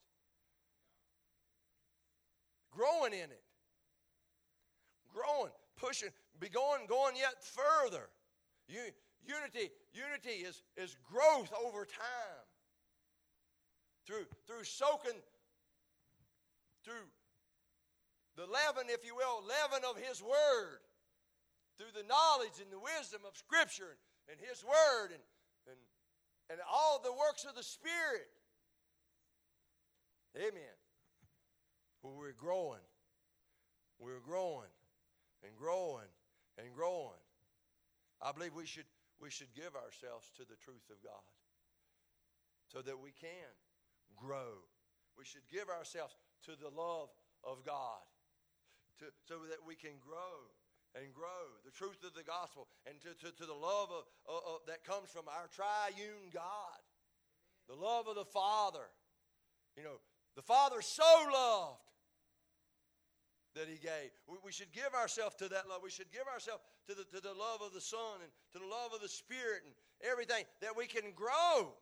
Growing 2.72 3.14
in 3.14 3.30
it. 3.30 3.44
Growing, 5.14 5.52
pushing, 5.76 6.10
be 6.40 6.50
going, 6.50 6.86
going 6.88 7.16
yet 7.16 7.44
further. 7.44 8.10
You, 8.68 8.80
unity, 9.26 9.72
unity 9.92 10.46
is, 10.46 10.64
is 10.78 10.96
growth 11.04 11.52
over 11.66 11.84
time. 11.84 12.46
Through, 14.06 14.26
through 14.48 14.64
soaking, 14.64 15.20
through 16.90 17.06
the 18.34 18.50
leaven, 18.50 18.90
if 18.90 19.06
you 19.06 19.14
will, 19.14 19.46
leaven 19.46 19.86
of 19.86 20.02
His 20.02 20.24
Word, 20.24 20.82
through 21.78 21.94
the 21.94 22.08
knowledge 22.10 22.58
and 22.58 22.74
the 22.74 22.82
wisdom 22.82 23.22
of 23.30 23.38
Scripture 23.38 24.02
and 24.26 24.42
His 24.42 24.66
Word 24.66 25.14
and, 25.14 25.22
and, 25.70 25.78
and 26.50 26.60
all 26.66 27.00
the 27.04 27.14
works 27.14 27.46
of 27.46 27.54
the 27.54 27.62
Spirit. 27.62 28.34
Amen. 30.36 30.78
Well, 32.02 32.18
we're 32.18 32.34
growing. 32.34 32.82
We're 34.00 34.24
growing 34.26 34.74
and 35.46 35.54
growing 35.56 36.10
and 36.58 36.74
growing. 36.74 37.22
I 38.22 38.32
believe 38.32 38.56
we 38.56 38.66
should, 38.66 38.90
we 39.22 39.30
should 39.30 39.54
give 39.54 39.76
ourselves 39.76 40.32
to 40.38 40.44
the 40.44 40.58
truth 40.64 40.90
of 40.90 41.04
God 41.04 41.28
so 42.72 42.82
that 42.82 42.98
we 42.98 43.12
can 43.12 43.52
grow. 44.16 44.64
We 45.18 45.26
should 45.26 45.48
give 45.52 45.68
ourselves 45.68 46.16
to 46.46 46.52
the 46.56 46.70
love 46.70 47.10
of 47.44 47.66
God 47.66 48.04
to, 49.00 49.06
so 49.28 49.40
that 49.50 49.60
we 49.66 49.76
can 49.76 49.96
grow 50.00 50.48
and 50.96 51.14
grow 51.14 51.46
the 51.66 51.72
truth 51.72 52.04
of 52.04 52.14
the 52.14 52.24
gospel 52.24 52.68
and 52.86 53.00
to, 53.02 53.14
to, 53.22 53.32
to 53.36 53.46
the 53.46 53.54
love 53.54 53.90
of, 53.92 54.04
of, 54.28 54.42
of, 54.44 54.58
that 54.68 54.84
comes 54.84 55.10
from 55.10 55.28
our 55.30 55.48
triune 55.54 56.34
God, 56.34 56.82
the 57.68 57.76
love 57.76 58.08
of 58.08 58.16
the 58.16 58.26
Father. 58.26 58.90
You 59.78 59.84
know, 59.84 60.02
the 60.36 60.42
Father 60.42 60.82
so 60.82 61.04
loved 61.32 61.80
that 63.56 63.68
He 63.68 63.78
gave. 63.78 64.10
We, 64.28 64.38
we 64.44 64.52
should 64.52 64.72
give 64.74 64.94
ourselves 64.94 65.36
to 65.38 65.48
that 65.50 65.70
love. 65.70 65.82
We 65.84 65.92
should 65.92 66.12
give 66.12 66.28
ourselves 66.28 66.64
to 66.90 66.96
the, 66.96 67.06
to 67.16 67.22
the 67.22 67.34
love 67.34 67.62
of 67.62 67.74
the 67.74 67.82
Son 67.82 68.22
and 68.24 68.32
to 68.54 68.60
the 68.60 68.68
love 68.68 68.94
of 68.94 69.02
the 69.02 69.10
Spirit 69.10 69.62
and 69.66 69.74
everything 70.02 70.44
that 70.62 70.76
we 70.76 70.88
can 70.88 71.14
grow 71.14 71.74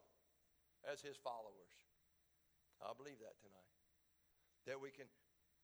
as 0.91 1.01
His 1.01 1.15
followers. 1.15 1.73
I 2.83 2.91
believe 2.97 3.19
that 3.19 3.39
tonight. 3.41 3.56
That 4.67 4.84
we 4.84 4.91
can 4.91 5.08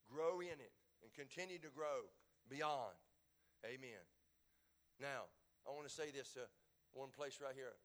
grow 0.08 0.40
in 0.40 0.58
it 0.58 0.74
and 1.04 1.12
continue 1.14 1.60
to 1.60 1.70
grow 1.70 2.08
beyond. 2.50 2.96
Amen. 3.68 4.04
Now, 5.00 5.28
I 5.68 5.76
want 5.76 5.88
to 5.88 5.94
say 5.94 6.12
this 6.12 6.36
uh, 6.40 6.48
one 6.94 7.10
place 7.12 7.40
right 7.44 7.56
here. 7.56 7.76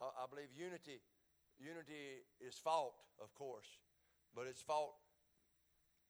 I, 0.00 0.24
I 0.24 0.24
believe 0.28 0.48
unity, 0.56 1.00
unity 1.60 2.24
is 2.40 2.56
fought, 2.56 2.96
of 3.20 3.32
course, 3.34 3.68
but 4.34 4.46
it's 4.48 4.60
fought 4.60 4.96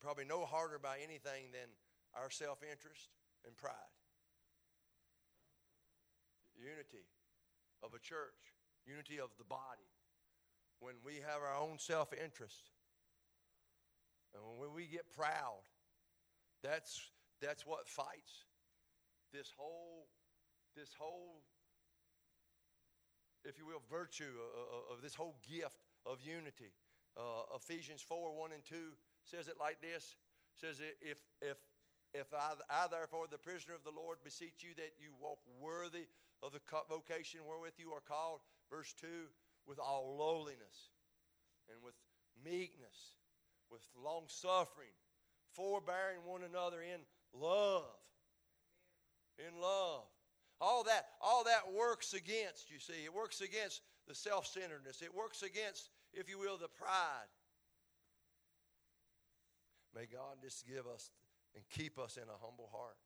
probably 0.01 0.25
no 0.27 0.45
harder 0.45 0.79
by 0.83 0.99
anything 0.99 1.55
than 1.55 1.71
our 2.19 2.31
self-interest 2.31 3.11
and 3.47 3.57
pride. 3.57 3.95
Unity 6.59 7.07
of 7.83 7.95
a 7.95 8.03
church, 8.03 8.55
unity 8.87 9.19
of 9.19 9.31
the 9.39 9.45
body. 9.47 9.91
When 10.81 10.95
we 11.07 11.23
have 11.23 11.39
our 11.39 11.55
own 11.55 11.79
self-interest, 11.79 12.72
and 14.35 14.43
when 14.59 14.73
we 14.75 14.87
get 14.87 15.13
proud, 15.13 15.63
that's, 16.63 17.01
that's 17.41 17.67
what 17.67 17.89
fights 17.89 18.45
this 19.33 19.53
whole, 19.57 20.07
this 20.77 20.95
whole, 20.99 21.43
if 23.45 23.59
you 23.59 23.67
will, 23.67 23.83
virtue 23.91 24.37
of, 24.91 24.97
of 24.97 25.03
this 25.03 25.15
whole 25.15 25.37
gift 25.49 25.89
of 26.07 26.21
unity. 26.21 26.73
Uh, 27.17 27.57
Ephesians 27.57 28.01
4 28.01 28.33
1 28.33 28.53
and 28.53 28.65
2 28.65 28.77
says 29.25 29.49
it 29.49 29.57
like 29.61 29.81
this 29.81 30.17
says, 30.57 30.81
If, 31.01 31.19
if, 31.41 31.59
if 32.15 32.29
I, 32.35 32.53
I, 32.69 32.87
therefore, 32.91 33.27
the 33.31 33.39
prisoner 33.39 33.75
of 33.75 33.85
the 33.85 33.95
Lord, 33.95 34.19
beseech 34.25 34.61
you 34.61 34.75
that 34.77 35.01
you 35.01 35.11
walk 35.21 35.39
worthy 35.61 36.07
of 36.43 36.53
the 36.53 36.61
vocation 36.89 37.41
wherewith 37.47 37.75
you 37.79 37.91
are 37.93 38.05
called, 38.05 38.41
verse 38.71 38.95
2, 39.01 39.07
with 39.67 39.79
all 39.79 40.17
lowliness 40.19 40.93
and 41.71 41.79
with 41.83 41.95
meekness, 42.45 43.15
with 43.73 43.83
long 44.05 44.25
suffering 44.27 44.93
forbearing 45.55 46.19
one 46.25 46.43
another 46.43 46.83
in 46.83 47.01
love. 47.39 47.85
In 49.39 49.61
love. 49.61 50.05
All 50.61 50.85
that, 50.85 51.07
all 51.21 51.45
that 51.45 51.73
works 51.77 52.15
against, 52.15 52.71
you 52.71 52.79
see, 52.79 53.05
it 53.05 53.13
works 53.13 53.41
against 53.41 53.83
the 54.07 54.15
self 54.15 54.47
centeredness. 54.47 55.03
It 55.03 55.15
works 55.15 55.43
against, 55.43 55.91
if 56.15 56.29
you 56.29 56.39
will, 56.39 56.57
the 56.57 56.69
pride. 56.69 57.31
May 59.95 60.07
God 60.07 60.37
just 60.41 60.67
give 60.67 60.87
us 60.87 61.11
and 61.55 61.65
keep 61.69 61.99
us 61.99 62.17
in 62.17 62.23
a 62.25 62.39
humble 62.41 62.71
heart. 62.73 62.97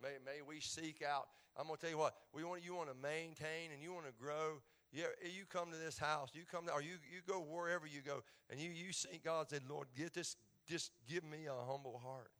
May, 0.00 0.16
may 0.24 0.40
we 0.46 0.60
seek 0.60 1.02
out. 1.02 1.26
I'm 1.58 1.66
going 1.66 1.76
to 1.76 1.80
tell 1.80 1.90
you 1.90 1.98
what, 1.98 2.14
we 2.32 2.44
want, 2.44 2.64
you 2.64 2.74
want 2.74 2.88
to 2.88 2.94
maintain 2.94 3.72
and 3.74 3.82
you 3.82 3.92
want 3.92 4.06
to 4.06 4.12
grow. 4.12 4.62
Yeah, 4.92 5.04
you 5.22 5.44
come 5.48 5.70
to 5.70 5.76
this 5.76 5.98
house, 5.98 6.30
you 6.32 6.42
come 6.50 6.66
to, 6.66 6.72
or 6.72 6.80
you, 6.80 6.94
you 7.12 7.20
go 7.26 7.40
wherever 7.40 7.86
you 7.86 8.00
go, 8.00 8.22
and 8.50 8.58
you, 8.58 8.70
you 8.70 8.92
seek 8.92 9.24
God 9.24 9.40
and 9.52 9.60
say, 9.60 9.66
Lord, 9.68 9.88
get 9.96 10.14
this, 10.14 10.36
just 10.66 10.92
give 11.06 11.24
me 11.24 11.46
a 11.46 11.70
humble 11.70 12.00
heart. 12.02 12.30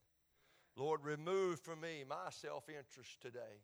Lord, 0.75 1.01
remove 1.05 1.61
from 1.61 1.81
me 1.81 2.05
my 2.09 2.31
self 2.31 2.69
interest 2.69 3.21
today. 3.21 3.61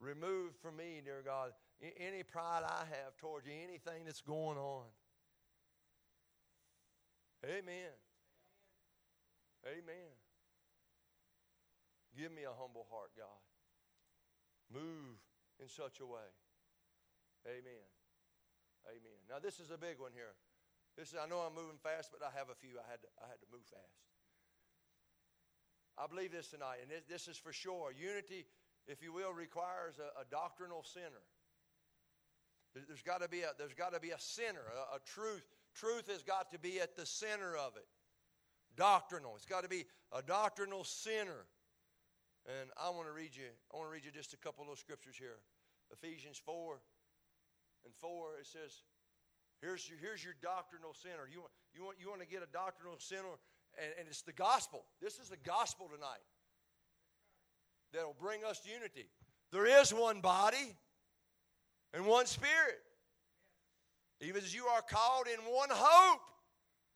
Remove 0.00 0.54
from 0.62 0.76
me, 0.76 1.00
dear 1.04 1.22
God, 1.24 1.50
any 1.80 2.22
pride 2.22 2.62
I 2.64 2.84
have 2.90 3.16
towards 3.16 3.46
you, 3.46 3.52
anything 3.52 4.04
that's 4.04 4.20
going 4.20 4.58
on. 4.58 4.84
Amen. 7.44 7.90
Amen. 9.66 10.10
Give 12.16 12.30
me 12.30 12.42
a 12.44 12.54
humble 12.60 12.86
heart, 12.90 13.10
God. 13.16 13.26
Move 14.72 15.18
in 15.60 15.68
such 15.68 16.00
a 16.00 16.06
way. 16.06 16.30
Amen. 17.46 17.86
Amen. 18.88 19.20
Now, 19.28 19.38
this 19.38 19.60
is 19.60 19.70
a 19.70 19.78
big 19.78 20.00
one 20.00 20.12
here. 20.12 20.34
This 20.96 21.12
is, 21.12 21.16
I 21.20 21.28
know 21.28 21.44
I'm 21.44 21.54
moving 21.54 21.78
fast, 21.78 22.10
but 22.10 22.26
I 22.26 22.32
have 22.36 22.50
a 22.50 22.58
few 22.58 22.80
I 22.80 22.86
had 22.90 23.02
to, 23.02 23.08
I 23.22 23.28
had 23.28 23.38
to 23.38 23.48
move 23.52 23.62
fast. 23.68 24.02
I 25.98 26.06
believe 26.06 26.32
this 26.32 26.48
tonight, 26.48 26.78
and 26.82 26.90
this, 26.90 27.02
this 27.08 27.28
is 27.28 27.36
for 27.36 27.52
sure. 27.52 27.90
Unity, 27.92 28.46
if 28.86 29.02
you 29.02 29.12
will, 29.12 29.32
requires 29.32 29.98
a, 29.98 30.14
a 30.20 30.24
doctrinal 30.30 30.82
center. 30.82 31.22
There's 32.74 33.02
got 33.02 33.22
to 33.22 33.28
be 33.28 33.42
a, 33.42 33.50
there's 33.58 33.74
got 33.74 33.94
to 33.94 34.00
be 34.00 34.10
a 34.10 34.18
center, 34.18 34.62
a, 34.70 34.96
a 34.96 35.00
truth. 35.04 35.42
Truth 35.74 36.08
has 36.10 36.22
got 36.22 36.52
to 36.52 36.58
be 36.58 36.80
at 36.80 36.96
the 36.96 37.06
center 37.06 37.56
of 37.56 37.76
it. 37.76 37.86
Doctrinal. 38.76 39.34
It's 39.34 39.46
got 39.46 39.62
to 39.62 39.68
be 39.68 39.84
a 40.12 40.22
doctrinal 40.22 40.84
center. 40.84 41.46
And 42.46 42.70
I 42.80 42.90
want 42.90 43.06
to 43.08 43.12
read 43.12 43.34
you, 43.34 43.50
I 43.72 43.76
want 43.76 43.88
to 43.88 43.92
read 43.92 44.04
you 44.04 44.12
just 44.12 44.32
a 44.32 44.36
couple 44.36 44.70
of 44.70 44.78
scriptures 44.78 45.16
here. 45.18 45.38
Ephesians 45.92 46.40
4 46.44 46.80
and 47.84 47.94
4, 48.00 48.38
it 48.40 48.46
says, 48.46 48.82
Here's 49.60 49.88
your, 49.88 49.98
here's 49.98 50.22
your 50.22 50.34
doctrinal 50.40 50.94
center. 50.94 51.28
You 51.30 51.40
want, 51.40 51.52
you, 51.74 51.84
want, 51.84 51.96
you 52.00 52.08
want 52.08 52.20
to 52.20 52.26
get 52.26 52.42
a 52.42 52.52
doctrinal 52.52 52.94
center, 52.98 53.34
and, 53.76 53.92
and 53.98 54.08
it's 54.08 54.22
the 54.22 54.32
gospel. 54.32 54.84
This 55.02 55.18
is 55.18 55.28
the 55.28 55.36
gospel 55.44 55.88
tonight 55.92 56.22
that'll 57.92 58.16
bring 58.20 58.44
us 58.44 58.60
unity. 58.64 59.08
There 59.50 59.66
is 59.66 59.92
one 59.92 60.20
body 60.20 60.76
and 61.92 62.06
one 62.06 62.26
spirit. 62.26 62.78
Even 64.20 64.42
as 64.42 64.54
you 64.54 64.66
are 64.66 64.82
called 64.82 65.26
in 65.26 65.40
one 65.52 65.70
hope 65.72 66.20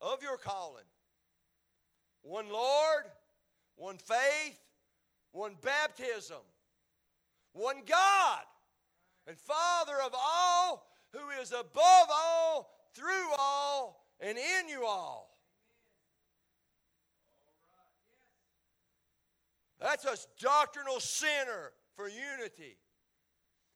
of 0.00 0.22
your 0.22 0.36
calling. 0.36 0.84
One 2.22 2.48
Lord, 2.48 3.04
one 3.76 3.98
faith, 3.98 4.58
one 5.32 5.56
baptism, 5.62 6.42
one 7.52 7.82
God 7.86 8.42
and 9.26 9.36
Father 9.38 9.94
of 10.04 10.12
all 10.14 10.86
who 11.12 11.40
is 11.40 11.52
above 11.52 12.08
all, 12.10 12.70
through 12.94 13.32
all, 13.38 14.06
and 14.20 14.38
in 14.38 14.68
you 14.68 14.84
all. 14.84 15.30
That's 19.80 20.04
a 20.04 20.16
doctrinal 20.40 21.00
center 21.00 21.72
for 21.96 22.08
unity. 22.08 22.76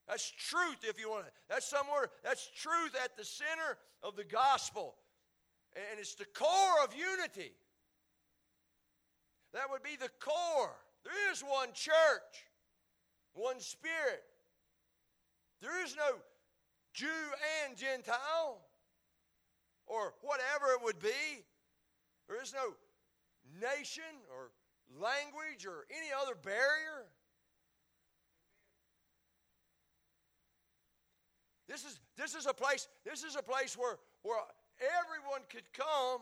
That's 0.08 0.30
truth, 0.30 0.78
if 0.82 1.00
you 1.00 1.10
want 1.10 1.26
it. 1.26 1.32
That's 1.48 1.68
somewhere, 1.68 2.10
that's 2.22 2.48
truth 2.54 2.94
at 3.02 3.16
the 3.16 3.24
center 3.24 3.78
of 4.02 4.14
the 4.14 4.24
gospel. 4.24 4.94
And 5.74 5.98
it's 5.98 6.14
the 6.14 6.26
core 6.26 6.84
of 6.84 6.94
unity. 6.94 7.52
That 9.52 9.70
would 9.70 9.82
be 9.82 9.96
the 10.00 10.10
core. 10.20 10.76
There 11.04 11.32
is 11.32 11.42
one 11.42 11.68
church, 11.74 12.46
one 13.34 13.60
spirit. 13.60 14.22
There 15.60 15.84
is 15.84 15.96
no 15.96 16.16
Jew 16.92 17.06
and 17.64 17.76
Gentile, 17.76 18.60
or 19.86 20.14
whatever 20.22 20.72
it 20.72 20.82
would 20.82 20.98
be. 20.98 21.44
There 22.28 22.42
is 22.42 22.52
no 22.52 22.74
nation 23.60 24.04
or 24.30 24.50
language 24.98 25.66
or 25.66 25.86
any 25.90 26.08
other 26.20 26.34
barrier. 26.34 27.06
This 31.68 31.84
is, 31.84 31.98
this 32.16 32.34
is 32.34 32.46
a 32.46 32.54
place, 32.54 32.88
this 33.04 33.24
is 33.24 33.36
a 33.36 33.42
place 33.42 33.76
where, 33.76 33.96
where 34.22 34.38
everyone 35.04 35.42
could 35.50 35.72
come 35.72 36.20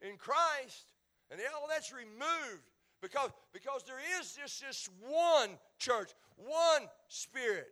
in 0.00 0.16
Christ, 0.16 0.86
and 1.30 1.40
all 1.60 1.68
that's 1.68 1.92
removed 1.92 2.70
because, 3.00 3.30
because 3.52 3.82
there 3.84 4.00
is 4.20 4.32
just 4.32 4.62
this 4.66 4.88
one 5.00 5.50
church, 5.78 6.10
one 6.36 6.88
spirit. 7.08 7.68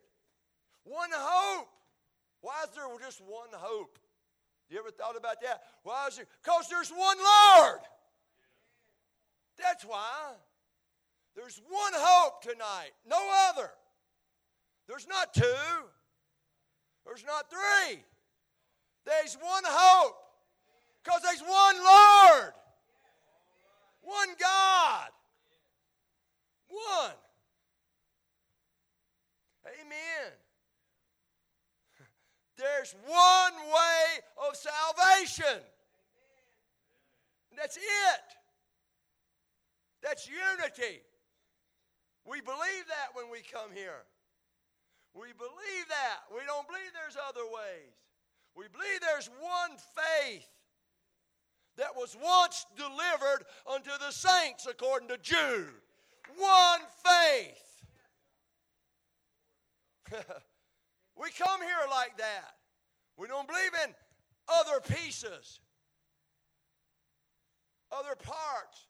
One 0.85 1.11
hope. 1.13 1.69
Why 2.41 2.65
is 2.65 2.71
there 2.75 2.85
just 3.01 3.21
one 3.21 3.49
hope? 3.53 3.99
You 4.69 4.79
ever 4.79 4.91
thought 4.91 5.17
about 5.17 5.41
that? 5.43 5.63
Why 5.83 6.09
is 6.09 6.17
there? 6.17 6.27
Because 6.43 6.69
there's 6.69 6.91
one 6.91 7.19
Lord. 7.19 7.81
That's 9.59 9.85
why. 9.85 10.33
There's 11.35 11.61
one 11.69 11.93
hope 11.95 12.43
tonight, 12.43 12.93
no 13.09 13.19
other. 13.49 13.71
There's 14.87 15.07
not 15.09 15.33
two, 15.33 15.45
there's 17.07 17.25
not 17.25 17.51
three. 17.51 18.03
There's 19.07 19.37
one 19.41 19.63
hope 19.67 20.17
because 21.03 21.23
there's 21.23 21.41
one 21.41 21.77
Lord, 21.77 22.53
one 24.03 24.29
God, 24.39 25.09
one. 26.69 27.13
Amen. 29.81 30.33
There's 32.63 32.95
one 33.07 33.55
way 33.75 34.05
of 34.49 34.55
salvation. 34.55 35.61
That's 37.57 37.77
it. 37.77 38.27
That's 40.01 40.29
unity. 40.29 41.03
We 42.25 42.41
believe 42.41 42.87
that 42.87 43.15
when 43.15 43.31
we 43.31 43.41
come 43.43 43.71
here. 43.75 44.07
We 45.13 45.33
believe 45.37 45.87
that. 45.89 46.23
We 46.31 46.41
don't 46.47 46.67
believe 46.69 46.93
there's 46.95 47.17
other 47.29 47.45
ways. 47.45 47.93
We 48.55 48.67
believe 48.69 49.01
there's 49.01 49.29
one 49.41 49.77
faith 49.97 50.49
that 51.77 51.97
was 51.97 52.17
once 52.23 52.65
delivered 52.77 53.45
unto 53.67 53.91
the 53.99 54.13
saints, 54.13 54.67
according 54.71 55.09
to 55.09 55.19
Jude. 55.19 55.75
One 56.37 56.81
faith. 57.03 57.83
we 61.17 61.31
come 61.31 61.61
here 61.61 61.89
like 61.91 62.17
that. 62.19 62.55
We 63.17 63.29
don't 63.29 63.47
believe 63.47 63.73
in 63.85 63.95
other 64.49 64.81
pieces, 64.81 65.61
other 67.91 68.17
parts. 68.17 68.89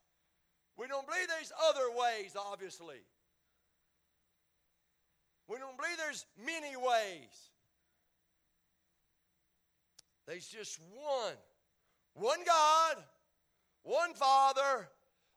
We 0.79 0.87
don't 0.87 1.07
believe 1.07 1.29
there's 1.29 1.53
other 1.69 1.91
ways, 1.91 2.35
obviously. 2.39 3.03
We 5.49 5.59
don't 5.59 5.77
believe 5.77 5.97
there's 5.99 6.25
many 6.45 6.77
ways. 6.77 7.51
There's 10.27 10.47
just 10.47 10.79
one. 10.95 11.35
One 12.15 12.41
God, 12.47 12.97
one 13.83 14.15
Father 14.15 14.89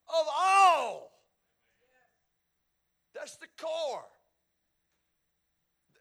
of 0.07 0.27
all. 0.39 1.11
That's 3.13 3.37
the 3.37 3.47
core. 3.57 4.05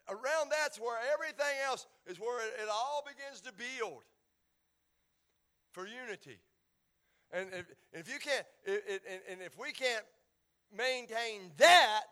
Around 0.07 0.51
that's 0.51 0.79
where 0.79 0.97
everything 1.13 1.55
else 1.67 1.87
is 2.05 2.19
where 2.19 2.45
it, 2.45 2.53
it 2.61 2.69
all 2.71 3.03
begins 3.05 3.41
to 3.41 3.51
build 3.53 4.03
for 5.71 5.87
unity. 5.87 6.39
And 7.31 7.49
if, 7.51 7.65
if 7.91 8.07
you 8.07 8.19
can't, 8.19 8.45
it, 8.65 8.83
it, 8.87 9.23
and 9.29 9.41
if 9.41 9.57
we 9.57 9.71
can't 9.71 10.05
maintain 10.75 11.51
that, 11.57 12.03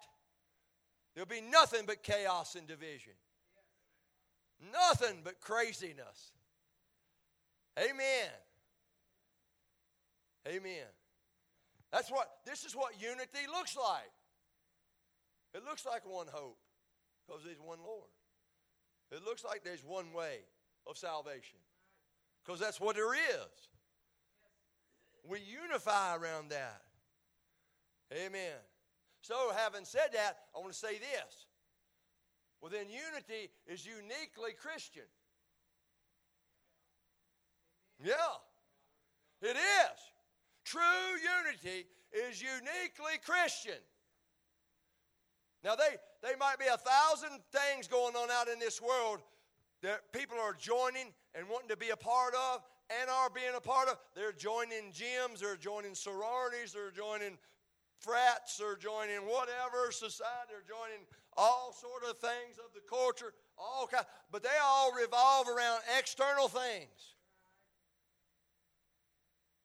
there'll 1.14 1.28
be 1.28 1.42
nothing 1.42 1.82
but 1.86 2.02
chaos 2.02 2.56
and 2.56 2.68
division. 2.68 3.14
Nothing 4.72 5.22
but 5.24 5.40
craziness. 5.40 6.32
Amen. 7.78 8.32
Amen. 10.48 10.88
That's 11.92 12.10
what 12.10 12.28
this 12.46 12.66
is 12.66 12.76
what 12.76 13.00
unity 13.00 13.46
looks 13.52 13.78
like. 13.78 14.12
It 15.54 15.64
looks 15.64 15.86
like 15.86 16.02
one 16.06 16.28
hope 16.32 16.58
because 17.26 17.44
there's 17.44 17.60
one 17.60 17.80
Lord. 17.86 18.10
It 19.12 19.24
looks 19.24 19.44
like 19.44 19.64
there's 19.64 19.84
one 19.84 20.12
way 20.14 20.40
of 20.88 20.98
salvation 20.98 21.60
because 22.44 22.60
that's 22.60 22.80
what 22.80 22.96
there 22.96 23.14
is. 23.14 23.70
We 25.28 25.40
unify 25.40 26.16
around 26.16 26.50
that. 26.50 26.82
Amen. 28.14 28.60
So, 29.22 29.52
having 29.56 29.86
said 29.86 30.10
that, 30.14 30.38
I 30.56 30.60
want 30.60 30.74
to 30.74 30.78
say 30.78 30.98
this. 30.98 31.48
Within 32.62 32.88
unity 32.90 33.50
is 33.68 33.86
uniquely 33.86 34.52
Christian. 34.60 35.04
Yeah, 38.04 38.14
it 39.42 39.56
is. 39.56 40.00
True 40.66 40.82
unity 41.46 41.86
is 42.12 42.42
uniquely 42.42 43.18
Christian. 43.26 43.80
Now, 45.64 45.76
they, 45.76 45.96
they 46.24 46.36
might 46.40 46.58
be 46.58 46.66
a 46.66 46.78
thousand 46.78 47.42
things 47.52 47.88
going 47.88 48.16
on 48.16 48.32
out 48.32 48.48
in 48.48 48.58
this 48.58 48.82
world 48.82 49.20
that 49.82 50.12
people 50.14 50.38
are 50.40 50.56
joining 50.58 51.12
and 51.36 51.48
wanting 51.50 51.68
to 51.68 51.78
be 51.78 51.90
a 51.90 51.98
part 51.98 52.34
of 52.34 52.64
and 53.02 53.10
are 53.10 53.30
being 53.30 53.54
a 53.56 53.62
part 53.62 53.90
of. 53.90 53.98
They're 54.16 54.32
joining 54.32 54.92
gyms, 54.96 55.40
they're 55.40 55.58
joining 55.58 55.94
sororities, 55.94 56.72
they're 56.72 56.92
joining 56.92 57.38
frats, 58.00 58.58
they're 58.58 58.78
joining 58.78 59.28
whatever 59.28 59.92
society, 59.92 60.48
they're 60.50 60.64
joining 60.66 61.06
all 61.36 61.74
sort 61.74 62.10
of 62.10 62.18
things 62.20 62.58
of 62.58 62.74
the 62.74 62.82
culture, 62.90 63.34
all 63.58 63.88
kind, 63.92 64.06
but 64.32 64.44
they 64.44 64.58
all 64.64 64.94
revolve 64.94 65.48
around 65.50 65.82
external 66.00 66.48
things. 66.48 67.16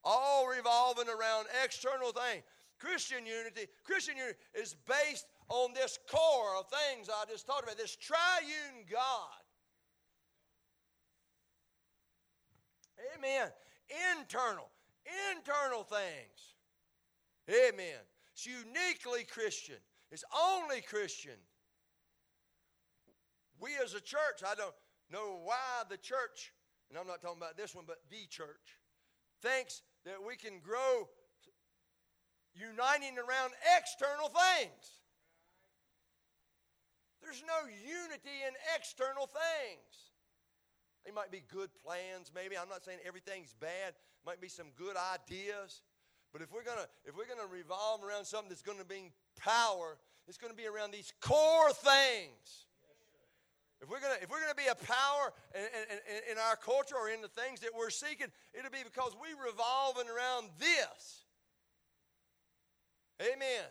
All 0.03 0.49
revolving 0.49 1.09
around 1.09 1.47
external 1.65 2.13
things. 2.13 2.43
Christian 2.79 3.27
unity, 3.27 3.67
Christian 3.85 4.17
unity 4.17 4.39
is 4.55 4.75
based 4.87 5.27
on 5.49 5.73
this 5.75 5.99
core 6.11 6.57
of 6.59 6.67
things 6.69 7.09
I 7.09 7.25
just 7.31 7.47
talked 7.47 7.65
about, 7.65 7.79
this 7.79 7.97
triune 7.97 8.85
God. 8.91 9.43
Amen. 13.17 13.49
Internal, 14.19 14.69
internal 15.37 15.85
things. 15.85 16.55
Amen. 17.49 18.01
It's 18.35 18.47
uniquely 18.47 19.25
Christian. 19.25 19.77
It's 20.11 20.25
only 20.37 20.81
Christian. 20.81 21.39
We 23.61 23.71
as 23.83 23.95
a 23.95 24.01
church, 24.01 24.43
I 24.47 24.55
don't 24.55 24.75
know 25.11 25.41
why 25.43 25.85
the 25.89 25.97
church, 25.97 26.53
and 26.91 26.99
I'm 26.99 27.07
not 27.07 27.23
talking 27.23 27.39
about 27.39 27.57
this 27.57 27.75
one, 27.75 27.85
but 27.87 27.99
the 28.11 28.27
church, 28.29 28.79
thinks 29.43 29.83
that 30.05 30.23
we 30.25 30.37
can 30.37 30.61
grow 30.61 31.09
uniting 32.55 33.19
around 33.19 33.53
external 33.77 34.29
things. 34.29 34.98
There's 37.23 37.43
no 37.47 37.67
unity 37.67 38.47
in 38.47 38.55
external 38.77 39.27
things. 39.27 40.15
They 41.05 41.13
might 41.13 41.31
be 41.31 41.43
good 41.49 41.71
plans, 41.85 42.31
maybe. 42.35 42.57
I'm 42.57 42.69
not 42.69 42.85
saying 42.85 42.99
everything's 43.07 43.55
bad. 43.61 43.95
Might 44.27 44.41
be 44.41 44.49
some 44.49 44.67
good 44.77 44.97
ideas. 44.97 45.83
But 46.33 46.43
if 46.43 46.53
we're 46.53 46.65
gonna 46.65 46.87
if 47.05 47.17
we're 47.17 47.27
gonna 47.27 47.49
revolve 47.49 48.05
around 48.05 48.25
something 48.27 48.51
that's 48.51 48.63
gonna 48.63 48.85
bring 48.85 49.13
power, 49.39 49.97
it's 50.27 50.37
gonna 50.37 50.55
be 50.55 50.67
around 50.67 50.91
these 50.91 51.13
core 51.21 51.73
things. 51.73 52.67
If 53.81 53.89
we're 53.89 54.01
gonna 54.01 54.19
if 54.21 54.29
we're 54.31 54.41
gonna 54.41 54.55
be 54.55 54.67
a 54.67 54.75
power 54.75 55.33
in, 55.55 55.63
in, 55.63 56.33
in 56.33 56.39
our 56.39 56.57
culture 56.57 56.97
or 56.97 57.09
in 57.09 57.23
the 57.23 57.29
things 57.29 57.61
that 57.61 57.71
we're 57.75 57.91
seeking, 57.91 58.27
it'll 58.53 58.71
be 58.71 58.85
because 58.85 59.17
we 59.21 59.29
revolving 59.33 60.09
around 60.11 60.51
this. 60.59 61.25
Amen. 63.23 63.65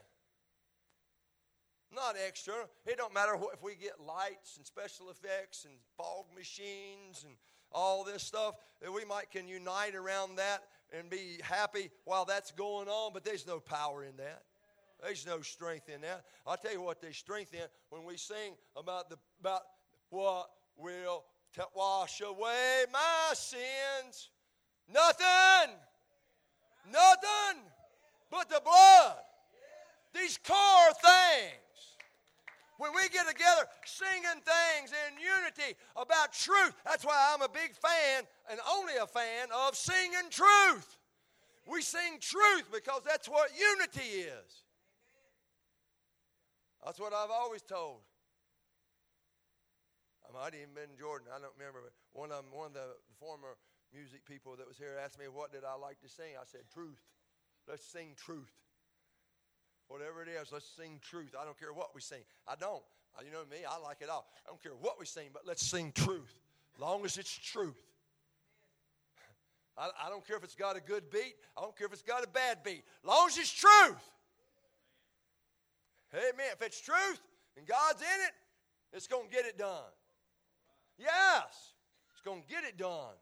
Not 1.94 2.16
external. 2.28 2.66
It 2.86 2.98
don't 2.98 3.14
matter 3.14 3.36
what, 3.36 3.54
if 3.54 3.64
we 3.64 3.76
get 3.76 4.00
lights 4.00 4.58
and 4.58 4.66
special 4.66 5.10
effects 5.10 5.66
and 5.66 5.74
fog 5.98 6.26
machines 6.36 7.24
and 7.26 7.36
all 7.72 8.04
this 8.04 8.24
stuff 8.24 8.56
that 8.82 8.92
we 8.92 9.06
might 9.06 9.32
can 9.32 9.48
unite 9.48 9.96
around 9.96 10.38
that 10.38 10.64
and 10.92 11.10
be 11.10 11.40
happy 11.42 11.90
while 12.06 12.26
that's 12.26 12.52
going 12.52 12.88
on, 12.88 13.12
but 13.14 13.24
there's 13.24 13.48
no 13.48 13.60
power 13.60 14.04
in 14.04 14.18
that. 14.18 14.44
There's 15.02 15.26
no 15.26 15.42
strength 15.42 15.90
in 15.90 16.02
that. 16.02 16.24
I'll 16.46 16.58
tell 16.58 16.72
you 16.74 16.82
what 16.82 17.02
there's 17.02 17.18
strength 17.18 17.54
in 17.54 17.62
when 17.90 18.04
we 18.04 18.18
sing 18.18 18.56
about 18.76 19.10
the 19.10 19.18
about 19.40 19.62
what 20.10 20.50
will 20.76 21.24
t- 21.56 21.62
wash 21.76 22.22
away 22.22 22.86
my 22.92 23.34
sins. 23.34 24.30
Nothing. 24.92 25.76
Nothing 26.92 27.62
but 28.32 28.50
the 28.50 28.62
blood. 28.64 29.18
These 30.14 30.40
core 30.40 30.94
things. 31.02 31.67
When 32.78 32.94
we 32.94 33.10
get 33.10 33.28
together 33.28 33.66
singing 33.86 34.42
things 34.46 34.94
in 34.94 35.18
unity 35.18 35.78
about 35.96 36.34
truth, 36.34 36.74
that's 36.86 37.04
why 37.04 37.34
I'm 37.34 37.42
a 37.42 37.50
big 37.50 37.74
fan 37.74 38.24
and 38.50 38.60
only 38.70 38.94
a 39.02 39.08
fan 39.08 39.50
of 39.54 39.76
singing 39.76 40.30
truth. 40.30 40.98
We 41.66 41.82
sing 41.82 42.20
truth 42.22 42.72
because 42.72 43.02
that's 43.06 43.28
what 43.28 43.52
unity 43.58 44.30
is. 44.30 44.64
That's 46.86 47.00
what 47.00 47.14
I've 47.14 47.32
always 47.32 47.64
told. 47.64 48.00
I 50.24 50.32
might 50.32 50.54
even 50.54 50.76
been 50.76 50.92
in 50.92 50.98
Jordan. 50.98 51.28
I 51.34 51.40
don't 51.42 51.52
remember. 51.58 51.82
But 51.84 51.94
one 52.14 52.32
of 52.32 52.44
them, 52.44 52.54
one 52.54 52.68
of 52.68 52.74
the 52.74 52.96
former 53.20 53.58
music 53.94 54.26
people 54.26 54.56
that 54.56 54.68
was 54.68 54.78
here 54.78 54.96
asked 55.02 55.18
me, 55.18 55.28
"What 55.28 55.52
did 55.52 55.64
I 55.64 55.74
like 55.74 56.00
to 56.02 56.10
sing?" 56.10 56.38
I 56.38 56.46
said, 56.46 56.70
"Truth. 56.70 57.02
Let's 57.68 57.86
sing 57.86 58.16
truth." 58.16 58.54
Whatever 59.88 60.22
it 60.22 60.28
is, 60.30 60.52
let's 60.52 60.70
sing 60.78 61.00
truth. 61.02 61.34
I 61.40 61.46
don't 61.46 61.58
care 61.58 61.74
what 61.74 61.96
we 61.96 62.02
sing. 62.02 62.22
I 62.48 62.56
don't. 62.56 62.84
Uh, 63.18 63.22
you 63.26 63.32
know 63.32 63.44
me, 63.50 63.58
I 63.68 63.80
like 63.80 63.98
it 64.02 64.10
all. 64.10 64.28
I 64.46 64.50
don't 64.50 64.62
care 64.62 64.74
what 64.80 65.00
we 65.00 65.06
sing, 65.06 65.30
but 65.34 65.44
let's 65.46 65.66
sing 65.66 65.92
truth. 65.96 66.40
Long 66.78 67.06
as 67.06 67.18
it's 67.18 67.32
truth. 67.32 67.82
I, 69.78 69.90
I 70.06 70.10
don't 70.10 70.26
care 70.28 70.38
if 70.38 70.44
it's 70.44 70.56
got 70.56 70.76
a 70.76 70.82
good 70.82 71.10
beat. 71.10 71.36
I 71.58 71.62
don't 71.62 71.76
care 71.76 71.88
if 71.88 71.94
it's 71.94 72.02
got 72.02 72.24
a 72.24 72.28
bad 72.28 72.60
beat. 72.64 72.84
Long 73.04 73.28
as 73.28 73.38
it's 73.38 73.52
truth. 73.52 74.12
Amen. 76.14 76.52
If 76.54 76.62
it's 76.62 76.80
truth 76.82 77.22
and 77.58 77.66
God's 77.66 78.02
in 78.02 78.26
it, 78.28 78.34
it's 78.94 79.08
going 79.08 79.30
to 79.30 79.36
get 79.36 79.46
it 79.46 79.58
done. 79.58 79.92
Yes, 80.98 81.74
it's 82.12 82.22
going 82.24 82.42
to 82.42 82.48
get 82.48 82.64
it 82.64 82.78
done. 82.78 83.16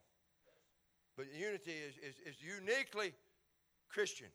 But 1.17 1.27
unity 1.33 1.71
is, 1.71 1.95
is, 1.97 2.15
is 2.25 2.35
uniquely 2.41 3.13
Christian. 3.89 4.27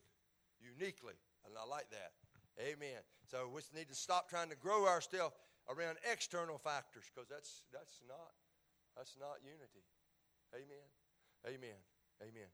Uniquely. 0.60 1.14
And 1.44 1.54
I 1.56 1.66
like 1.68 1.90
that. 1.90 2.12
Amen. 2.60 3.00
So 3.24 3.48
we 3.48 3.62
need 3.72 3.88
to 3.88 3.94
stop 3.94 4.28
trying 4.28 4.50
to 4.50 4.56
grow 4.56 4.86
ourselves 4.86 5.34
around 5.68 5.96
external 6.04 6.58
factors 6.58 7.08
because 7.08 7.28
that's 7.28 7.64
that's 7.72 8.04
not 8.04 8.36
that's 8.96 9.16
not 9.16 9.40
unity. 9.40 9.86
Amen. 10.52 10.86
Amen. 11.48 11.80
Amen. 12.20 12.50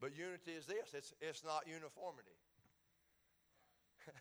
But 0.00 0.16
unity 0.16 0.56
is 0.56 0.64
this. 0.64 0.96
It's 0.96 1.12
it's 1.20 1.44
not 1.44 1.68
uniformity. 1.68 2.40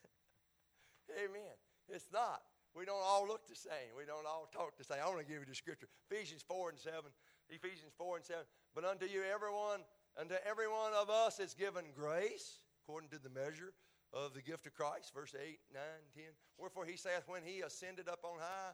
Amen. 1.24 1.56
It's 1.88 2.12
not. 2.12 2.42
We 2.76 2.84
don't 2.84 3.04
all 3.06 3.24
look 3.26 3.48
the 3.48 3.56
same. 3.56 3.96
We 3.96 4.04
don't 4.04 4.28
all 4.28 4.50
talk 4.52 4.76
the 4.78 4.84
same. 4.84 5.00
I 5.00 5.08
want 5.08 5.20
to 5.20 5.26
give 5.26 5.40
you 5.40 5.48
the 5.48 5.56
scripture. 5.56 5.88
Ephesians 6.12 6.44
4 6.44 6.76
and 6.76 6.80
7. 6.80 7.00
Ephesians 7.48 7.96
4 7.98 8.18
and 8.18 8.26
7. 8.26 8.44
But 8.74 8.84
unto 8.84 9.06
you, 9.06 9.24
everyone, 9.24 9.80
unto 10.20 10.36
every 10.44 10.68
one 10.68 10.92
of 10.92 11.10
us 11.10 11.40
is 11.40 11.54
given 11.54 11.86
grace, 11.96 12.60
according 12.84 13.08
to 13.12 13.20
the 13.20 13.30
measure 13.30 13.72
of 14.14 14.34
the 14.34 14.42
gift 14.42 14.66
of 14.66 14.74
Christ. 14.74 15.14
Verse 15.14 15.36
8, 15.36 15.60
9, 15.74 15.82
10. 16.16 16.24
Wherefore 16.58 16.86
he 16.86 16.98
saith, 16.98 17.24
when 17.28 17.44
he 17.44 17.62
ascended 17.62 18.08
up 18.10 18.20
on 18.24 18.40
high, 18.40 18.74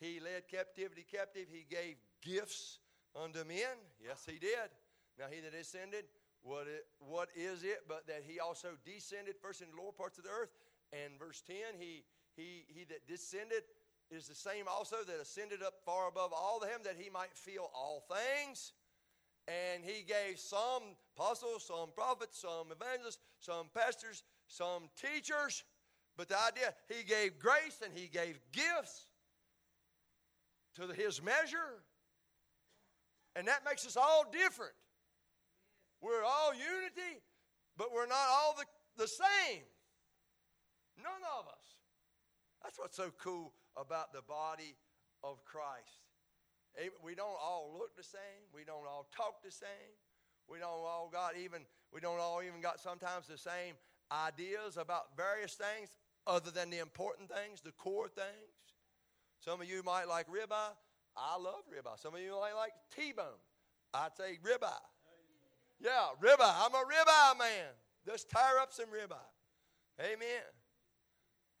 he 0.00 0.20
led 0.20 0.48
captivity 0.48 1.04
captive. 1.10 1.46
He 1.50 1.66
gave 1.68 1.96
gifts 2.22 2.78
unto 3.14 3.44
men. 3.44 3.76
Yes, 4.02 4.24
he 4.26 4.38
did. 4.38 4.70
Now 5.18 5.26
he 5.30 5.40
that 5.40 5.54
ascended, 5.54 6.04
what, 6.42 6.66
it, 6.66 6.86
what 6.98 7.28
is 7.34 7.64
it 7.64 7.82
but 7.88 8.06
that 8.06 8.22
he 8.26 8.38
also 8.38 8.68
descended 8.84 9.34
first 9.42 9.60
in 9.60 9.68
the 9.74 9.82
lower 9.82 9.92
parts 9.92 10.18
of 10.18 10.24
the 10.24 10.30
earth? 10.30 10.50
And 10.92 11.18
verse 11.18 11.42
10, 11.46 11.56
he 11.78 12.04
he, 12.38 12.64
he 12.68 12.84
that 12.84 13.06
descended 13.08 13.64
is 14.10 14.28
the 14.28 14.34
same 14.34 14.64
also 14.70 14.96
that 15.06 15.20
ascended 15.20 15.60
up 15.60 15.74
far 15.84 16.08
above 16.08 16.32
all 16.32 16.62
of 16.62 16.68
them 16.68 16.80
that 16.84 16.94
he 16.96 17.10
might 17.10 17.34
feel 17.34 17.68
all 17.74 18.06
things. 18.06 18.72
And 19.48 19.82
he 19.82 20.04
gave 20.04 20.38
some 20.38 20.94
apostles, 21.16 21.64
some 21.66 21.90
prophets, 21.94 22.40
some 22.40 22.70
evangelists, 22.70 23.18
some 23.40 23.66
pastors, 23.74 24.22
some 24.48 24.88
teachers. 25.00 25.64
But 26.16 26.28
the 26.28 26.36
idea, 26.36 26.74
he 26.88 27.04
gave 27.04 27.38
grace 27.38 27.80
and 27.84 27.92
he 27.94 28.08
gave 28.08 28.40
gifts 28.52 29.06
to 30.76 30.88
his 30.88 31.22
measure. 31.22 31.84
And 33.36 33.46
that 33.46 33.64
makes 33.64 33.86
us 33.86 33.96
all 33.96 34.24
different. 34.32 34.72
We're 36.00 36.24
all 36.24 36.52
unity, 36.52 37.22
but 37.76 37.92
we're 37.92 38.06
not 38.06 38.26
all 38.28 38.56
the, 38.58 38.64
the 39.02 39.08
same. 39.08 39.62
None 40.96 41.22
of 41.38 41.46
us. 41.46 41.78
That's 42.62 42.78
what's 42.78 42.96
so 42.96 43.12
cool 43.22 43.52
about 43.76 44.12
the 44.12 44.22
body 44.22 44.74
of 45.22 45.44
Christ. 45.44 46.02
We 47.04 47.14
don't 47.14 47.38
all 47.42 47.74
look 47.78 47.96
the 47.96 48.02
same. 48.02 48.42
We 48.54 48.64
don't 48.64 48.86
all 48.86 49.08
talk 49.16 49.42
the 49.44 49.50
same. 49.50 49.94
We 50.48 50.58
don't 50.58 50.70
all 50.70 51.10
got 51.12 51.36
even 51.36 51.62
we 51.92 52.00
don't 52.00 52.18
all 52.20 52.40
even 52.42 52.60
got 52.60 52.80
sometimes 52.80 53.26
the 53.26 53.38
same 53.38 53.74
ideas 54.12 54.76
about 54.76 55.16
various 55.16 55.54
things 55.54 55.96
other 56.26 56.50
than 56.50 56.70
the 56.70 56.78
important 56.78 57.30
things, 57.30 57.60
the 57.60 57.72
core 57.72 58.08
things. 58.08 58.28
Some 59.40 59.60
of 59.60 59.68
you 59.68 59.82
might 59.82 60.08
like 60.08 60.26
ribeye. 60.28 60.74
I 61.16 61.36
love 61.36 61.64
ribeye. 61.72 61.98
Some 61.98 62.14
of 62.14 62.20
you 62.20 62.32
might 62.32 62.54
like 62.54 62.72
T-bone. 62.94 63.26
I'd 63.94 64.16
say 64.16 64.38
ribeye. 64.42 64.70
Yeah, 65.80 66.08
ribeye. 66.20 66.54
I'm 66.64 66.74
a 66.74 66.84
ribeye 66.84 67.38
man. 67.38 67.70
Just 68.04 68.30
tire 68.30 68.58
up 68.60 68.72
some 68.72 68.86
ribeye. 68.86 69.16
Amen. 70.00 70.44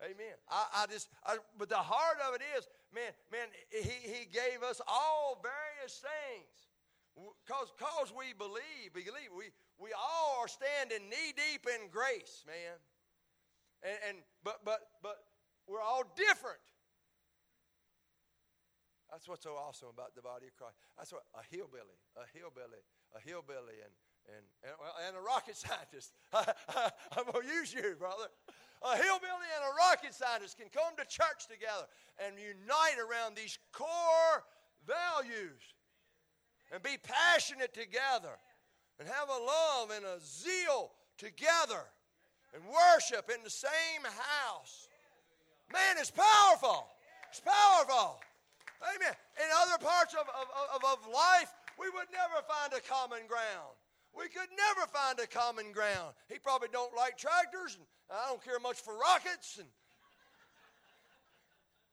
Amen. 0.02 0.36
I, 0.48 0.66
I 0.82 0.86
just, 0.86 1.08
I, 1.26 1.36
but 1.58 1.68
the 1.68 1.76
heart 1.76 2.18
of 2.28 2.34
it 2.34 2.42
is, 2.56 2.68
man, 2.94 3.10
man, 3.32 3.48
he, 3.70 4.08
he 4.08 4.26
gave 4.26 4.62
us 4.62 4.80
all 4.86 5.42
various 5.42 5.98
things. 5.98 6.67
Cause, 7.46 7.72
cause 7.78 8.12
we 8.14 8.30
believe, 8.36 8.94
we 8.94 9.02
believe, 9.02 9.34
we, 9.34 9.50
we 9.78 9.90
all 9.96 10.38
are 10.42 10.48
standing 10.48 11.10
knee 11.10 11.34
deep 11.34 11.66
in 11.66 11.90
grace, 11.90 12.44
man. 12.46 12.78
And, 13.82 13.98
and 14.08 14.16
but, 14.44 14.62
but, 14.64 14.80
but 15.02 15.18
we're 15.66 15.82
all 15.82 16.04
different. 16.14 16.62
That's 19.10 19.26
what's 19.26 19.42
so 19.42 19.56
awesome 19.56 19.88
about 19.88 20.14
the 20.14 20.22
body 20.22 20.46
of 20.46 20.54
Christ. 20.54 20.76
That's 20.96 21.12
what 21.12 21.24
a 21.34 21.42
hillbilly, 21.50 21.98
a 22.14 22.26
hillbilly, 22.36 22.84
a 23.16 23.20
hillbilly, 23.24 23.80
and 23.80 23.94
and 24.28 24.44
and, 24.60 24.76
and 25.08 25.16
a 25.16 25.22
rocket 25.24 25.56
scientist. 25.64 26.12
I'm 26.36 27.24
gonna 27.24 27.48
use 27.48 27.72
you, 27.72 27.96
brother 27.98 28.28
a 28.82 28.96
hillbilly 28.96 29.50
and 29.58 29.64
a 29.66 29.74
rocket 29.74 30.14
scientist 30.14 30.56
can 30.56 30.68
come 30.70 30.94
to 30.96 31.04
church 31.06 31.50
together 31.50 31.86
and 32.22 32.38
unite 32.38 32.98
around 33.02 33.34
these 33.34 33.58
core 33.72 34.44
values 34.86 35.74
and 36.72 36.82
be 36.82 36.96
passionate 37.02 37.72
together 37.74 38.36
and 38.98 39.08
have 39.08 39.28
a 39.28 39.44
love 39.44 39.90
and 39.94 40.04
a 40.04 40.18
zeal 40.20 40.90
together 41.16 41.82
and 42.54 42.62
worship 42.64 43.30
in 43.34 43.42
the 43.42 43.50
same 43.50 44.02
house. 44.04 44.88
Man, 45.72 45.96
it's 45.98 46.10
powerful. 46.10 46.88
It's 47.30 47.40
powerful. 47.40 48.20
Amen. 48.82 49.14
In 49.36 49.48
other 49.62 49.78
parts 49.84 50.14
of, 50.14 50.26
of, 50.28 50.46
of, 50.74 50.80
of 50.84 51.12
life, 51.12 51.52
we 51.78 51.90
would 51.90 52.08
never 52.12 52.40
find 52.46 52.72
a 52.72 52.80
common 52.88 53.26
ground. 53.26 53.74
We 54.16 54.28
could 54.28 54.48
never 54.56 54.86
find 54.88 55.18
a 55.20 55.26
common 55.26 55.72
ground. 55.72 56.14
He 56.28 56.38
probably 56.38 56.68
don't 56.72 56.94
like 56.96 57.18
tractors, 57.18 57.76
and 57.76 57.86
I 58.10 58.28
don't 58.28 58.42
care 58.42 58.58
much 58.58 58.80
for 58.80 58.96
rockets, 58.96 59.58
and 59.58 59.68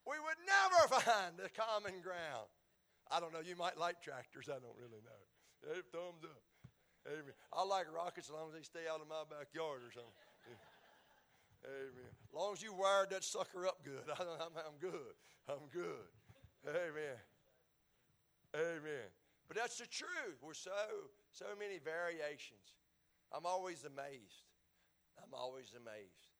we 0.06 0.16
would 0.18 0.40
never 0.46 0.88
find 1.02 1.34
a 1.44 1.50
common 1.50 2.00
ground. 2.00 2.48
I 3.10 3.20
don't 3.20 3.32
know. 3.32 3.40
You 3.40 3.56
might 3.56 3.78
like 3.78 4.02
tractors. 4.02 4.48
I 4.50 4.58
don't 4.58 4.76
really 4.76 5.02
know. 5.04 5.22
Hey, 5.62 5.80
thumbs 5.92 6.24
up. 6.24 6.42
Amen. 7.06 7.34
I 7.54 7.62
like 7.62 7.86
rockets 7.94 8.28
as 8.28 8.34
long 8.34 8.50
as 8.50 8.54
they 8.54 8.66
stay 8.66 8.90
out 8.90 9.00
of 9.00 9.06
my 9.06 9.22
backyard 9.30 9.86
or 9.86 9.92
something. 9.94 10.26
Amen. 11.66 12.12
As 12.26 12.34
long 12.34 12.52
as 12.52 12.62
you 12.62 12.74
wired 12.74 13.10
that 13.10 13.24
sucker 13.24 13.66
up 13.66 13.82
good, 13.82 14.06
I, 14.10 14.22
am 14.22 14.78
good. 14.80 15.14
I'm 15.48 15.66
good. 15.70 16.06
Amen. 16.66 17.18
Amen. 18.54 19.08
But 19.46 19.56
that's 19.56 19.78
the 19.78 19.86
truth. 19.86 20.42
We're 20.42 20.54
so, 20.54 20.74
so 21.30 21.46
many 21.58 21.78
variations. 21.78 22.74
I'm 23.34 23.46
always 23.46 23.82
amazed. 23.82 24.46
I'm 25.18 25.34
always 25.34 25.74
amazed 25.74 26.30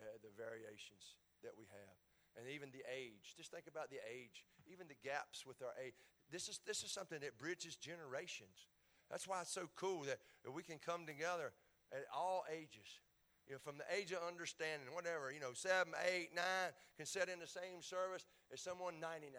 at 0.00 0.20
the 0.24 0.32
variations 0.36 1.16
that 1.44 1.52
we 1.56 1.64
have. 1.72 1.99
And 2.38 2.48
even 2.48 2.70
the 2.70 2.84
age. 2.86 3.34
Just 3.36 3.50
think 3.50 3.66
about 3.66 3.90
the 3.90 3.98
age, 4.06 4.46
even 4.70 4.86
the 4.86 4.98
gaps 5.02 5.44
with 5.44 5.60
our 5.62 5.74
age. 5.82 5.94
This 6.30 6.48
is, 6.48 6.60
this 6.66 6.82
is 6.82 6.90
something 6.90 7.18
that 7.20 7.38
bridges 7.38 7.76
generations. 7.76 8.70
That's 9.10 9.26
why 9.26 9.42
it's 9.42 9.50
so 9.52 9.68
cool 9.74 10.06
that, 10.06 10.18
we 10.54 10.62
can 10.62 10.78
come 10.78 11.04
together 11.04 11.52
at 11.92 12.06
all 12.14 12.44
ages. 12.50 13.02
You 13.46 13.54
know, 13.54 13.58
from 13.58 13.76
the 13.76 13.84
age 13.92 14.12
of 14.12 14.22
understanding, 14.26 14.88
whatever, 14.94 15.32
you 15.32 15.40
know, 15.40 15.52
seven, 15.52 15.92
eight, 16.06 16.30
nine, 16.34 16.70
can 16.96 17.04
sit 17.04 17.28
in 17.28 17.40
the 17.40 17.50
same 17.50 17.82
service 17.82 18.24
as 18.52 18.60
someone 18.60 19.00
99 19.00 19.34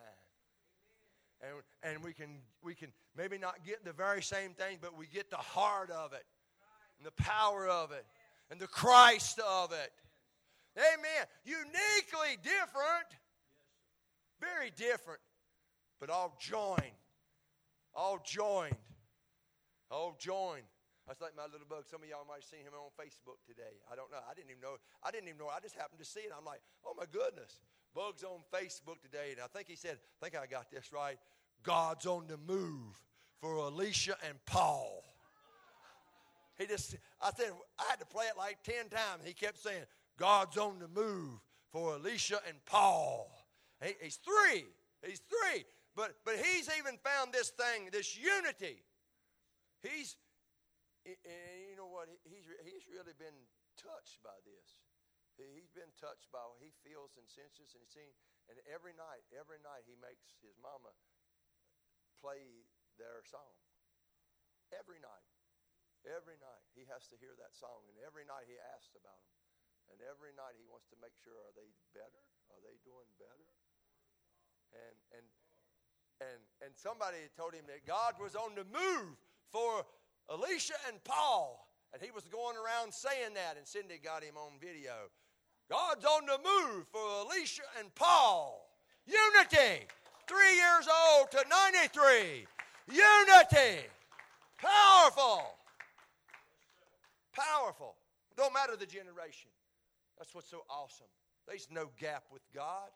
and, 1.41 1.53
and 1.83 2.03
we, 2.03 2.13
can, 2.13 2.39
we 2.63 2.75
can 2.75 2.89
maybe 3.17 3.37
not 3.37 3.65
get 3.65 3.83
the 3.83 3.93
very 3.93 4.21
same 4.21 4.51
thing, 4.51 4.77
but 4.81 4.97
we 4.97 5.07
get 5.07 5.29
the 5.29 5.37
heart 5.37 5.89
of 5.89 6.13
it, 6.13 6.23
and 6.97 7.05
the 7.05 7.23
power 7.23 7.67
of 7.67 7.91
it, 7.91 8.05
and 8.49 8.59
the 8.59 8.67
Christ 8.67 9.39
of 9.39 9.71
it. 9.71 9.91
Amen. 10.77 11.27
Uniquely 11.43 12.37
different, 12.41 13.09
very 14.39 14.71
different, 14.71 15.19
but 15.99 16.09
all 16.09 16.37
joined. 16.39 16.95
All 17.93 18.21
joined. 18.23 18.75
All 19.89 20.15
joined. 20.17 20.63
That's 21.07 21.19
like 21.19 21.35
my 21.35 21.43
little 21.43 21.67
bug. 21.67 21.83
Some 21.89 22.03
of 22.03 22.07
y'all 22.07 22.23
might 22.25 22.39
have 22.39 22.47
seen 22.47 22.61
him 22.61 22.71
on 22.71 22.87
Facebook 22.95 23.43
today. 23.45 23.83
I 23.91 23.95
don't 23.95 24.09
know. 24.11 24.23
I 24.23 24.33
didn't 24.33 24.51
even 24.51 24.61
know. 24.61 24.79
I 25.03 25.11
didn't 25.11 25.27
even 25.27 25.39
know. 25.39 25.51
I 25.51 25.59
just 25.59 25.75
happened 25.75 25.99
to 25.99 26.05
see 26.05 26.21
it. 26.21 26.31
I'm 26.31 26.45
like, 26.45 26.61
oh 26.85 26.93
my 26.97 27.03
goodness. 27.11 27.59
Bug's 27.93 28.23
on 28.23 28.39
Facebook 28.53 29.01
today, 29.01 29.35
and 29.35 29.41
I 29.43 29.47
think 29.47 29.67
he 29.67 29.75
said, 29.75 29.97
I 29.99 30.25
think 30.25 30.41
I 30.41 30.47
got 30.47 30.71
this 30.71 30.93
right. 30.93 31.17
God's 31.63 32.05
on 32.05 32.27
the 32.27 32.37
move 32.37 32.95
for 33.41 33.55
Alicia 33.55 34.15
and 34.25 34.37
Paul. 34.45 35.03
He 36.57 36.67
just, 36.67 36.95
I 37.21 37.31
said, 37.35 37.51
I 37.79 37.83
had 37.89 37.99
to 37.99 38.05
play 38.05 38.25
it 38.27 38.37
like 38.37 38.63
10 38.63 38.89
times. 38.89 39.25
He 39.25 39.33
kept 39.33 39.57
saying, 39.57 39.83
God's 40.21 40.53
on 40.61 40.77
the 40.77 40.85
move 40.85 41.41
for 41.73 41.97
Alicia 41.97 42.45
and 42.45 42.61
Paul. 42.69 43.25
He, 43.81 43.97
he's 44.05 44.21
three. 44.21 44.69
He's 45.01 45.17
three. 45.25 45.65
But, 45.97 46.13
but 46.21 46.37
he's 46.37 46.69
even 46.77 47.01
found 47.01 47.33
this 47.33 47.49
thing, 47.57 47.89
this 47.89 48.13
unity. 48.13 48.85
He's, 49.81 50.13
and 51.09 51.57
you 51.65 51.73
know 51.73 51.89
what? 51.89 52.05
He's, 52.21 52.45
he's 52.61 52.85
really 52.85 53.17
been 53.17 53.33
touched 53.81 54.21
by 54.21 54.37
this. 54.45 54.85
He's 55.41 55.73
been 55.73 55.89
touched 55.97 56.29
by 56.29 56.45
what 56.45 56.61
he 56.61 56.69
feels 56.85 57.17
and 57.17 57.25
senses 57.25 57.73
and 57.73 57.81
he's 57.81 57.97
seen. 57.97 58.13
And 58.45 58.61
every 58.69 58.93
night, 58.93 59.25
every 59.33 59.57
night, 59.65 59.89
he 59.89 59.97
makes 59.97 60.37
his 60.45 60.53
mama 60.61 60.93
play 62.21 62.61
their 63.01 63.25
song. 63.25 63.57
Every 64.69 65.01
night. 65.01 65.25
Every 66.05 66.37
night 66.37 66.61
he 66.77 66.85
has 66.93 67.09
to 67.09 67.17
hear 67.17 67.33
that 67.41 67.57
song. 67.57 67.89
And 67.89 67.97
every 68.05 68.29
night 68.29 68.45
he 68.45 68.61
asks 68.77 68.93
about 68.93 69.17
them. 69.17 69.40
And 69.91 69.99
every 70.07 70.31
night 70.39 70.55
he 70.55 70.63
wants 70.71 70.87
to 70.95 70.97
make 71.03 71.13
sure 71.19 71.35
are 71.35 71.55
they 71.59 71.67
better? 71.91 72.23
Are 72.55 72.63
they 72.63 72.79
doing 72.87 73.11
better? 73.19 73.49
And 74.71 74.95
and 75.19 75.25
and 76.23 76.41
and 76.63 76.71
somebody 76.79 77.27
told 77.35 77.51
him 77.51 77.67
that 77.67 77.83
God 77.83 78.15
was 78.15 78.39
on 78.39 78.55
the 78.55 78.63
move 78.71 79.19
for 79.51 79.83
Alicia 80.31 80.79
and 80.87 81.03
Paul. 81.03 81.67
And 81.91 82.01
he 82.01 82.07
was 82.11 82.23
going 82.31 82.55
around 82.55 82.93
saying 82.93 83.35
that, 83.35 83.59
and 83.59 83.67
Cindy 83.67 83.99
got 83.99 84.23
him 84.23 84.39
on 84.39 84.55
video. 84.63 85.11
God's 85.69 86.05
on 86.05 86.25
the 86.25 86.39
move 86.39 86.87
for 86.87 87.03
Alicia 87.27 87.67
and 87.79 87.93
Paul. 87.95 88.71
Unity. 89.05 89.87
Three 90.27 90.55
years 90.55 90.87
old 90.87 91.31
to 91.31 91.43
93. 91.49 92.47
Unity. 92.87 93.87
Powerful. 94.57 95.43
Powerful. 97.35 97.95
Don't 98.37 98.53
matter 98.53 98.75
the 98.77 98.85
generation. 98.85 99.51
That's 100.21 100.37
what's 100.37 100.53
so 100.53 100.61
awesome. 100.69 101.09
There's 101.49 101.65
no 101.73 101.89
gap 101.97 102.29
with 102.29 102.45
God. 102.53 102.93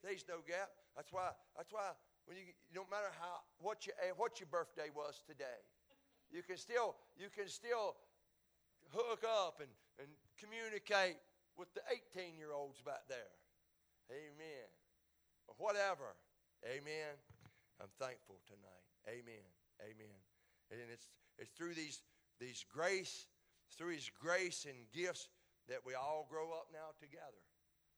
There's 0.00 0.24
no 0.24 0.40
gap. 0.40 0.72
That's 0.96 1.12
why. 1.12 1.28
That's 1.52 1.68
why 1.68 1.92
when 2.24 2.40
you, 2.40 2.48
no 2.72 2.88
matter 2.88 3.12
how 3.20 3.44
what 3.60 3.84
your 3.84 3.92
eh, 4.00 4.16
what 4.16 4.40
your 4.40 4.48
birthday 4.48 4.88
was 4.88 5.20
today, 5.28 5.60
you 6.32 6.40
can 6.40 6.56
still 6.56 6.96
you 7.12 7.28
can 7.28 7.52
still 7.52 8.00
hook 8.88 9.20
up 9.28 9.60
and, 9.60 9.68
and 10.00 10.08
communicate 10.40 11.20
with 11.60 11.68
the 11.76 11.84
18 11.92 12.40
year 12.40 12.56
olds 12.56 12.80
back 12.80 13.04
there. 13.04 13.36
Amen. 14.08 14.64
Or 15.52 15.60
whatever. 15.60 16.16
Amen. 16.64 17.20
I'm 17.84 17.92
thankful 18.00 18.40
tonight. 18.48 18.88
Amen. 19.04 19.44
Amen. 19.84 20.16
And 20.72 20.88
it's 20.88 21.12
it's 21.36 21.52
through 21.52 21.76
these 21.76 22.00
these 22.40 22.64
grace, 22.64 23.28
through 23.76 23.92
his 23.92 24.08
grace 24.08 24.64
and 24.64 24.88
gifts 24.96 25.28
that 25.68 25.82
we 25.82 25.94
all 25.94 26.26
grow 26.30 26.54
up 26.54 26.70
now 26.70 26.94
together. 26.98 27.42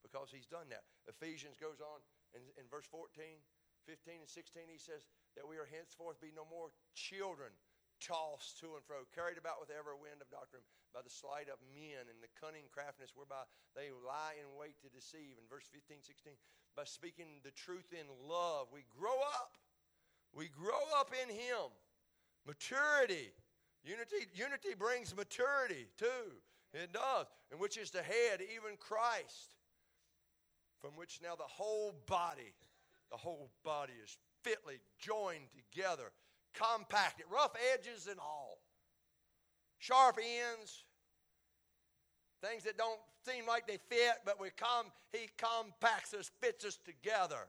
Because 0.00 0.30
he's 0.30 0.46
done 0.46 0.70
that. 0.70 0.86
Ephesians 1.10 1.58
goes 1.58 1.82
on 1.82 1.98
in, 2.32 2.40
in 2.56 2.64
verse 2.70 2.86
14, 2.86 3.10
15, 3.84 4.24
and 4.24 4.30
16, 4.30 4.68
he 4.70 4.78
says 4.80 5.04
that 5.34 5.44
we 5.44 5.58
are 5.58 5.68
henceforth 5.68 6.20
be 6.22 6.32
no 6.32 6.46
more 6.48 6.70
children 6.94 7.50
tossed 7.98 8.62
to 8.62 8.78
and 8.78 8.84
fro, 8.86 9.02
carried 9.10 9.38
about 9.38 9.58
with 9.58 9.74
every 9.74 9.98
wind 9.98 10.22
of 10.22 10.30
doctrine 10.30 10.62
by 10.94 11.02
the 11.02 11.10
sleight 11.10 11.50
of 11.50 11.58
men 11.74 12.06
and 12.06 12.18
the 12.22 12.30
cunning 12.38 12.70
craftiness 12.70 13.12
whereby 13.18 13.42
they 13.74 13.90
lie 13.90 14.38
in 14.38 14.46
wait 14.54 14.78
to 14.80 14.88
deceive. 14.94 15.34
In 15.36 15.46
verse 15.50 15.66
15, 15.68 15.98
16, 16.00 16.38
by 16.78 16.86
speaking 16.86 17.42
the 17.42 17.54
truth 17.54 17.90
in 17.90 18.06
love, 18.22 18.70
we 18.70 18.86
grow 18.86 19.18
up. 19.34 19.58
We 20.30 20.48
grow 20.48 20.80
up 20.94 21.10
in 21.10 21.28
Him. 21.28 21.74
Maturity. 22.46 23.34
Unity, 23.82 24.30
unity 24.34 24.74
brings 24.78 25.14
maturity 25.14 25.90
too. 25.98 26.38
It 26.72 26.92
does. 26.92 27.26
And 27.50 27.60
which 27.60 27.76
is 27.76 27.90
the 27.90 28.02
head, 28.02 28.40
even 28.40 28.76
Christ, 28.78 29.54
from 30.80 30.90
which 30.96 31.20
now 31.22 31.34
the 31.34 31.42
whole 31.44 31.94
body, 32.06 32.54
the 33.10 33.16
whole 33.16 33.50
body 33.64 33.94
is 34.02 34.16
fitly 34.42 34.80
joined 34.98 35.48
together 35.72 36.12
compacted, 36.54 37.26
rough 37.30 37.52
edges 37.74 38.06
and 38.08 38.18
all, 38.18 38.58
sharp 39.78 40.18
ends, 40.18 40.84
things 42.42 42.64
that 42.64 42.76
don't 42.76 43.00
seem 43.26 43.46
like 43.46 43.66
they 43.66 43.78
fit, 43.88 44.16
but 44.24 44.40
we 44.40 44.50
come, 44.50 44.86
he 45.12 45.28
compacts 45.36 46.14
us, 46.14 46.30
fits 46.40 46.64
us 46.64 46.78
together. 46.84 47.48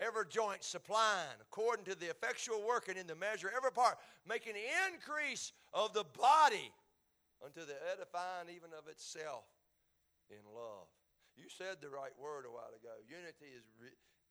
Every 0.00 0.24
joint 0.28 0.62
supplying 0.62 1.36
according 1.40 1.84
to 1.86 1.96
the 1.96 2.08
effectual 2.08 2.62
working 2.66 2.96
in 2.96 3.08
the 3.08 3.16
measure, 3.16 3.50
every 3.56 3.72
part, 3.72 3.98
making 4.28 4.54
increase 4.92 5.52
of 5.74 5.92
the 5.92 6.04
body 6.16 6.70
unto 7.44 7.64
the 7.64 7.78
edifying 7.92 8.50
even 8.50 8.74
of 8.74 8.88
itself 8.90 9.46
in 10.30 10.42
love. 10.50 10.90
You 11.38 11.46
said 11.46 11.78
the 11.78 11.90
right 11.90 12.14
word 12.18 12.44
a 12.44 12.52
while 12.52 12.74
ago. 12.74 12.98
Unity 13.06 13.54
is, 13.54 13.64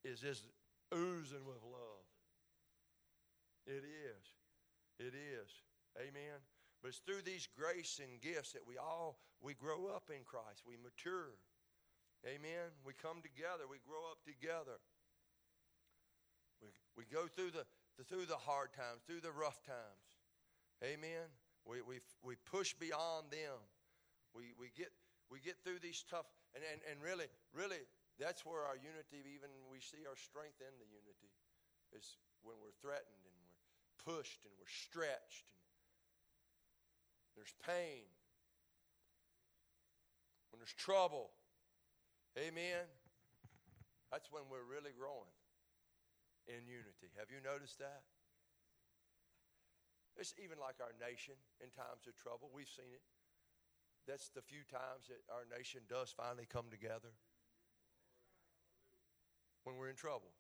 is 0.04 0.20
just 0.20 0.44
oozing 0.92 1.48
with 1.48 1.64
love. 1.64 2.06
It 3.66 3.84
is. 3.84 4.24
It 5.00 5.14
is. 5.16 5.50
Amen. 5.96 6.40
But 6.82 6.90
it's 6.90 7.04
through 7.04 7.24
these 7.24 7.48
grace 7.58 8.00
and 8.04 8.22
gifts 8.22 8.54
that 8.54 8.68
we 8.68 8.78
all 8.78 9.20
we 9.42 9.54
grow 9.54 9.88
up 9.94 10.10
in 10.10 10.24
Christ. 10.26 10.64
We 10.66 10.78
mature. 10.82 11.38
Amen. 12.26 12.74
We 12.86 12.94
come 12.94 13.22
together. 13.22 13.70
We 13.70 13.78
grow 13.86 14.02
up 14.10 14.24
together. 14.26 14.82
We, 16.62 16.70
we 16.98 17.06
go 17.06 17.30
through 17.30 17.52
the, 17.54 17.66
the 17.98 18.04
through 18.04 18.26
the 18.26 18.40
hard 18.40 18.74
times, 18.74 19.06
through 19.06 19.22
the 19.22 19.32
rough 19.32 19.62
times. 19.62 20.08
Amen. 20.84 21.30
We, 21.68 21.84
we, 21.84 22.00
we 22.24 22.40
push 22.48 22.72
beyond 22.74 23.28
them. 23.28 23.60
We, 24.32 24.56
we, 24.56 24.72
get, 24.72 24.88
we 25.28 25.44
get 25.44 25.60
through 25.68 25.84
these 25.84 26.08
tough, 26.08 26.26
and, 26.56 26.64
and, 26.64 26.80
and 26.88 27.04
really, 27.04 27.28
really, 27.52 27.84
that's 28.16 28.48
where 28.48 28.64
our 28.64 28.80
unity, 28.80 29.20
even 29.36 29.52
we 29.68 29.84
see 29.84 30.08
our 30.08 30.16
strength 30.16 30.64
in 30.64 30.72
the 30.80 30.88
unity, 30.88 31.32
is 31.92 32.16
when 32.42 32.56
we're 32.64 32.76
threatened 32.80 33.24
and 33.28 33.36
we're 33.36 33.60
pushed 34.00 34.48
and 34.48 34.54
we're 34.56 34.72
stretched 34.72 35.52
and 35.52 35.64
there's 37.36 37.54
pain, 37.68 38.08
when 40.50 40.58
there's 40.64 40.74
trouble. 40.74 41.36
Amen. 42.40 42.88
That's 44.10 44.32
when 44.32 44.48
we're 44.50 44.66
really 44.66 44.96
growing 44.96 45.36
in 46.48 46.64
unity. 46.66 47.12
Have 47.20 47.28
you 47.28 47.44
noticed 47.44 47.78
that? 47.84 48.08
It's 50.18 50.34
even 50.42 50.58
like 50.58 50.82
our 50.82 50.94
nation 50.98 51.38
in 51.62 51.70
times 51.70 52.10
of 52.10 52.18
trouble. 52.18 52.50
We've 52.50 52.70
seen 52.70 52.90
it. 52.90 53.06
That's 54.08 54.30
the 54.34 54.42
few 54.42 54.66
times 54.66 55.14
that 55.14 55.22
our 55.30 55.46
nation 55.46 55.82
does 55.90 56.10
finally 56.16 56.48
come 56.50 56.72
together 56.72 57.14
when 59.64 59.76
we're 59.76 59.90
in 59.90 60.00
trouble. 60.00 60.32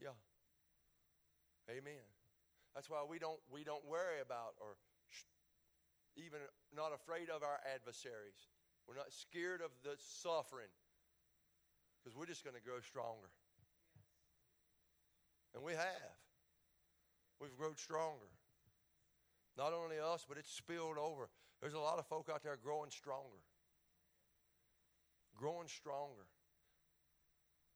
Yeah. 0.00 0.16
Amen. 1.68 2.06
That's 2.74 2.88
why 2.88 3.02
we 3.08 3.18
don't 3.18 3.40
we 3.50 3.64
don't 3.64 3.84
worry 3.86 4.20
about 4.22 4.54
or 4.60 4.76
even 6.16 6.38
not 6.74 6.92
afraid 6.94 7.28
of 7.28 7.42
our 7.42 7.60
adversaries. 7.74 8.48
We're 8.86 8.96
not 8.96 9.12
scared 9.12 9.60
of 9.60 9.70
the 9.82 9.96
suffering 9.98 10.70
because 11.98 12.16
we're 12.16 12.26
just 12.26 12.44
going 12.44 12.56
to 12.56 12.62
grow 12.62 12.80
stronger. 12.80 13.30
And 15.54 15.62
we 15.62 15.72
have. 15.72 16.23
We've 17.44 17.60
grown 17.60 17.76
stronger. 17.76 18.32
Not 19.60 19.76
only 19.76 20.00
us, 20.00 20.24
but 20.24 20.40
it's 20.40 20.48
spilled 20.48 20.96
over. 20.96 21.28
There's 21.60 21.76
a 21.76 21.78
lot 21.78 22.00
of 22.00 22.08
folk 22.08 22.32
out 22.32 22.42
there 22.42 22.56
growing 22.56 22.88
stronger. 22.88 23.44
Growing 25.36 25.68
stronger. 25.68 26.24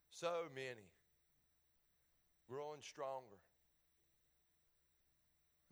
So 0.08 0.48
many. 0.56 0.88
Growing 2.48 2.80
stronger. 2.80 3.36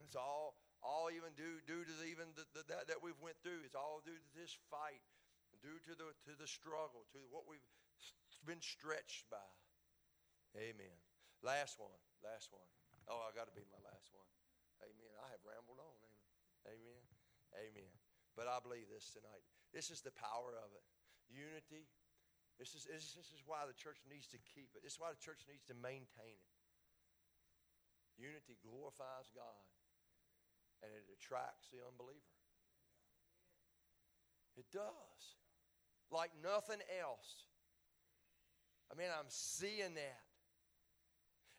It's 0.04 0.14
all, 0.14 0.60
all 0.84 1.08
even 1.08 1.32
due, 1.32 1.64
due 1.64 1.82
to 1.82 1.94
the, 1.96 2.04
even 2.04 2.36
the, 2.36 2.44
the, 2.52 2.68
that, 2.68 2.92
that 2.92 3.00
we've 3.00 3.18
went 3.24 3.40
through. 3.40 3.64
It's 3.64 3.74
all 3.74 4.04
due 4.04 4.20
to 4.20 4.30
this 4.36 4.52
fight, 4.68 5.00
due 5.64 5.80
to 5.88 5.96
the, 5.96 6.12
to 6.28 6.36
the 6.36 6.46
struggle, 6.46 7.08
to 7.16 7.18
what 7.32 7.48
we've 7.48 7.64
been 8.44 8.60
stretched 8.60 9.24
by. 9.32 9.48
Amen. 10.54 11.00
Last 11.40 11.80
one. 11.80 11.96
Last 12.20 12.52
one. 12.52 12.75
Oh, 13.06 13.22
I 13.22 13.30
got 13.32 13.46
to 13.46 13.54
be 13.54 13.62
my 13.70 13.78
last 13.86 14.10
one. 14.10 14.26
Amen. 14.82 15.14
I 15.22 15.30
have 15.30 15.42
rambled 15.46 15.78
on. 15.78 15.98
Amen. 16.66 17.02
Amen. 17.54 17.78
Amen. 17.78 17.92
But 18.34 18.50
I 18.50 18.58
believe 18.60 18.90
this 18.90 19.14
tonight. 19.14 19.46
This 19.72 19.88
is 19.88 20.02
the 20.02 20.12
power 20.12 20.58
of 20.58 20.74
it. 20.74 20.84
Unity. 21.30 21.88
This 22.58 22.72
is, 22.72 22.88
this 22.88 23.12
this 23.12 23.30
is 23.32 23.44
why 23.44 23.68
the 23.68 23.76
church 23.76 24.00
needs 24.08 24.26
to 24.32 24.40
keep 24.40 24.72
it. 24.76 24.80
This 24.80 24.96
is 24.96 25.00
why 25.00 25.12
the 25.12 25.20
church 25.20 25.44
needs 25.44 25.64
to 25.68 25.76
maintain 25.76 26.36
it. 26.36 26.56
Unity 28.16 28.56
glorifies 28.64 29.28
God 29.32 29.64
and 30.80 30.88
it 30.92 31.04
attracts 31.12 31.68
the 31.68 31.84
unbeliever. 31.84 32.36
It 34.56 34.68
does. 34.72 35.36
Like 36.10 36.32
nothing 36.42 36.80
else. 37.00 37.44
I 38.88 38.96
mean, 38.96 39.08
I'm 39.12 39.28
seeing 39.28 39.94
that. 39.96 40.25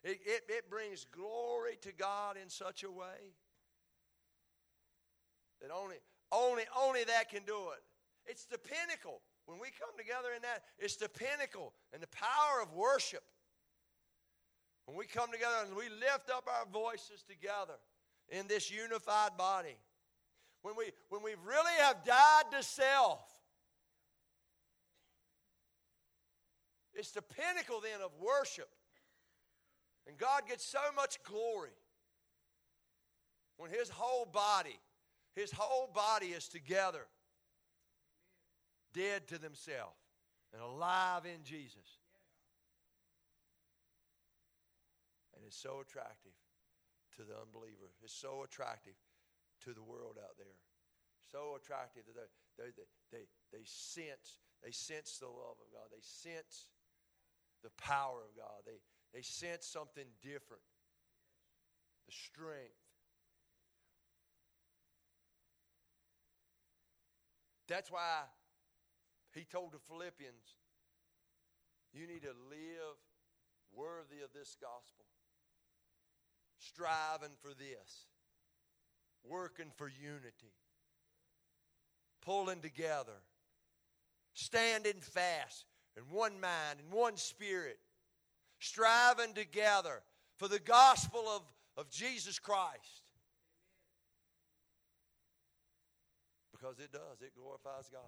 It, 0.08 0.22
it, 0.26 0.42
it 0.48 0.70
brings 0.70 1.06
glory 1.12 1.78
to 1.82 1.92
God 1.92 2.38
in 2.42 2.50
such 2.50 2.84
a 2.84 2.90
way 2.90 3.36
that 5.62 5.70
only, 5.70 5.98
only, 6.32 6.64
only 6.82 7.04
that 7.04 7.30
can 7.30 7.44
do 7.46 7.72
it. 7.76 7.84
It's 8.26 8.46
the 8.46 8.58
pinnacle. 8.58 9.20
When 9.48 9.60
we 9.60 9.68
come 9.78 9.90
together 9.98 10.30
in 10.34 10.42
that, 10.44 10.64
it's 10.80 10.96
the 10.96 11.10
pinnacle 11.10 11.74
and 11.92 12.02
the 12.02 12.08
power 12.08 12.62
of 12.64 12.74
worship. 12.74 13.24
When 14.86 14.98
we 14.98 15.06
come 15.08 15.30
together 15.30 15.56
and 15.68 15.76
we 15.76 15.90
lift 15.90 16.30
up 16.30 16.48
our 16.48 16.66
voices 16.72 17.22
together 17.28 17.76
in 18.30 18.48
this 18.48 18.72
unified 18.72 19.36
body. 19.38 19.76
When 20.62 20.76
we, 20.78 20.92
when 21.10 21.22
we 21.22 21.32
really 21.46 21.74
have 21.82 22.06
died 22.06 22.44
to 22.54 22.64
self, 22.64 23.20
it's 26.94 27.12
the 27.12 27.22
pinnacle 27.22 27.82
then 27.82 28.00
of 28.02 28.12
worship. 28.22 28.70
God 30.18 30.44
gets 30.48 30.66
so 30.66 30.80
much 30.96 31.22
glory 31.24 31.76
when 33.58 33.72
His 33.72 33.90
whole 33.90 34.26
body, 34.26 34.80
His 35.36 35.52
whole 35.52 35.90
body 35.94 36.28
is 36.28 36.48
together, 36.48 37.06
dead 38.94 39.28
to 39.28 39.38
themselves 39.38 39.98
and 40.54 40.62
alive 40.62 41.26
in 41.26 41.44
Jesus. 41.44 42.00
And 45.36 45.46
it's 45.46 45.58
so 45.58 45.82
attractive 45.82 46.34
to 47.18 47.24
the 47.24 47.34
unbeliever. 47.38 47.94
It's 48.04 48.14
so 48.14 48.44
attractive 48.44 48.98
to 49.66 49.74
the 49.74 49.84
world 49.84 50.18
out 50.18 50.38
there. 50.38 50.58
So 51.32 51.58
attractive 51.58 52.04
that 52.08 52.30
they, 52.58 52.72
they, 52.74 52.88
they, 53.12 53.26
they 53.52 53.66
sense, 53.66 54.42
they 54.64 54.72
sense 54.72 55.18
the 55.20 55.28
love 55.28 55.58
of 55.62 55.70
God. 55.74 55.90
They 55.92 56.02
sense 56.02 56.74
the 57.62 57.74
power 57.78 58.24
of 58.24 58.34
God. 58.38 58.66
They, 58.66 58.80
they 59.18 59.24
sense 59.24 59.66
something 59.66 60.06
different. 60.22 60.62
The 62.06 62.14
strength. 62.14 62.78
That's 67.68 67.92
why 67.92 68.22
He 69.34 69.44
told 69.44 69.72
the 69.72 69.80
Philippians, 69.90 70.54
You 71.94 72.06
need 72.06 72.22
to 72.22 72.36
live 72.52 72.98
worthy 73.76 74.22
of 74.24 74.30
this 74.36 74.56
gospel, 74.62 75.06
striving 76.60 77.36
for 77.42 77.56
this, 77.56 78.06
working 79.28 79.72
for 79.78 79.88
unity, 79.88 80.54
pulling 82.22 82.62
together, 82.62 83.18
standing 84.36 85.02
fast 85.02 85.66
in 85.98 86.04
one 86.16 86.40
mind, 86.40 86.82
in 86.86 86.96
one 86.96 87.18
spirit, 87.18 87.80
striving 88.60 89.34
together 89.34 90.02
for 90.38 90.48
the 90.48 90.60
gospel 90.60 91.24
of, 91.28 91.42
of 91.78 91.90
Jesus 91.90 92.40
Christ. 92.40 93.04
Because 96.52 96.80
it 96.80 96.92
does, 96.92 97.22
it 97.22 97.34
glorifies 97.36 97.90
God. 97.92 98.02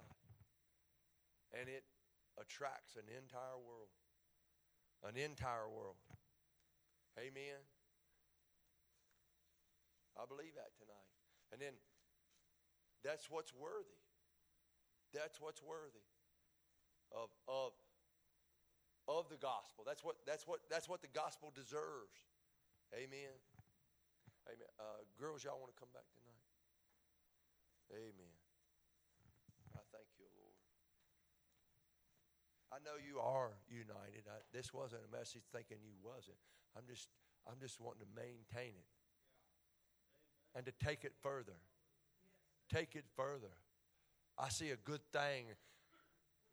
And 1.58 1.68
it 1.68 1.84
attracts 2.38 2.96
an 2.96 3.06
entire 3.06 3.58
world. 3.58 3.90
An 5.06 5.16
entire 5.16 5.68
world. 5.68 5.96
Amen. 7.18 7.58
I 10.18 10.26
believe 10.26 10.54
that 10.54 10.74
tonight. 10.78 11.10
And 11.52 11.60
then 11.60 11.74
that's 13.02 13.30
what's 13.30 13.54
worthy. 13.54 13.98
That's 15.14 15.40
what's 15.40 15.62
worthy 15.62 16.06
of, 17.12 17.30
of, 17.48 17.72
of 19.10 19.26
the 19.26 19.40
gospel. 19.42 19.82
That's 19.82 20.04
what, 20.06 20.22
that's, 20.22 20.46
what, 20.46 20.60
that's 20.70 20.88
what 20.88 21.02
the 21.02 21.10
gospel 21.10 21.50
deserves. 21.50 22.22
Amen. 22.94 23.34
Amen. 24.46 24.70
Uh, 24.78 25.02
girls, 25.18 25.42
y'all 25.42 25.58
want 25.58 25.74
to 25.74 25.78
come 25.78 25.90
back 25.90 26.06
tonight? 26.14 26.46
Amen. 27.90 28.34
I 29.74 29.82
thank 29.90 30.06
you, 30.14 30.30
Lord. 30.38 30.58
I 32.70 32.78
know 32.86 32.94
you 33.02 33.18
are 33.18 33.58
united. 33.66 34.30
I, 34.30 34.38
this 34.54 34.70
wasn't 34.70 35.02
a 35.02 35.10
message 35.10 35.42
thinking 35.50 35.82
you 35.82 35.98
wasn't. 35.98 36.38
I'm 36.78 36.86
just, 36.86 37.10
I'm 37.50 37.58
just 37.58 37.82
wanting 37.82 38.06
to 38.06 38.10
maintain 38.14 38.78
it 38.78 38.90
and 40.54 40.66
to 40.66 40.72
take 40.78 41.04
it 41.04 41.14
further. 41.22 41.58
Take 42.72 42.94
it 42.94 43.04
further. 43.16 43.54
I 44.38 44.48
see 44.48 44.70
a 44.70 44.76
good 44.76 45.02
thing 45.12 45.50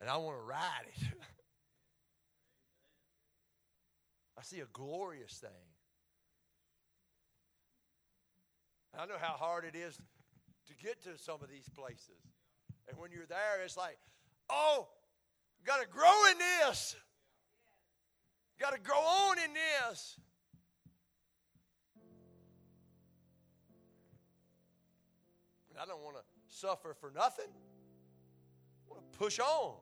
and 0.00 0.10
I 0.10 0.16
want 0.16 0.38
to 0.38 0.44
ride 0.44 0.86
it. 0.86 1.02
I 4.38 4.42
see 4.42 4.60
a 4.60 4.66
glorious 4.72 5.32
thing. 5.32 5.50
I 8.96 9.04
know 9.06 9.18
how 9.20 9.32
hard 9.32 9.64
it 9.64 9.74
is 9.76 9.96
to 9.96 10.74
get 10.80 11.02
to 11.04 11.18
some 11.18 11.42
of 11.42 11.50
these 11.50 11.68
places. 11.68 12.22
And 12.88 12.96
when 12.98 13.10
you're 13.10 13.26
there, 13.26 13.62
it's 13.64 13.76
like, 13.76 13.98
oh, 14.48 14.86
got 15.66 15.80
to 15.80 15.88
grow 15.88 16.12
in 16.30 16.38
this. 16.38 16.94
Got 18.60 18.74
to 18.74 18.80
grow 18.80 18.98
on 18.98 19.38
in 19.38 19.50
this. 19.54 20.18
And 25.70 25.78
I 25.80 25.84
don't 25.84 26.02
want 26.02 26.16
to 26.16 26.22
suffer 26.46 26.94
for 27.00 27.10
nothing. 27.14 27.50
I 27.50 28.92
want 28.92 29.12
to 29.12 29.18
push 29.18 29.40
on. 29.40 29.74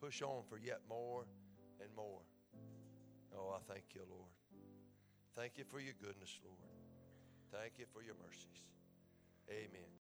Push 0.00 0.22
on 0.22 0.42
for 0.48 0.58
yet 0.58 0.80
more 0.88 1.24
and 1.92 1.96
more. 1.96 2.24
Oh, 3.36 3.52
I 3.56 3.60
thank 3.72 3.84
you, 3.94 4.00
Lord. 4.08 4.32
Thank 5.36 5.52
you 5.56 5.64
for 5.64 5.80
your 5.80 5.94
goodness, 6.00 6.38
Lord. 6.44 6.58
Thank 7.52 7.78
you 7.78 7.86
for 7.92 8.02
your 8.02 8.14
mercies. 8.20 8.68
Amen. 9.50 9.90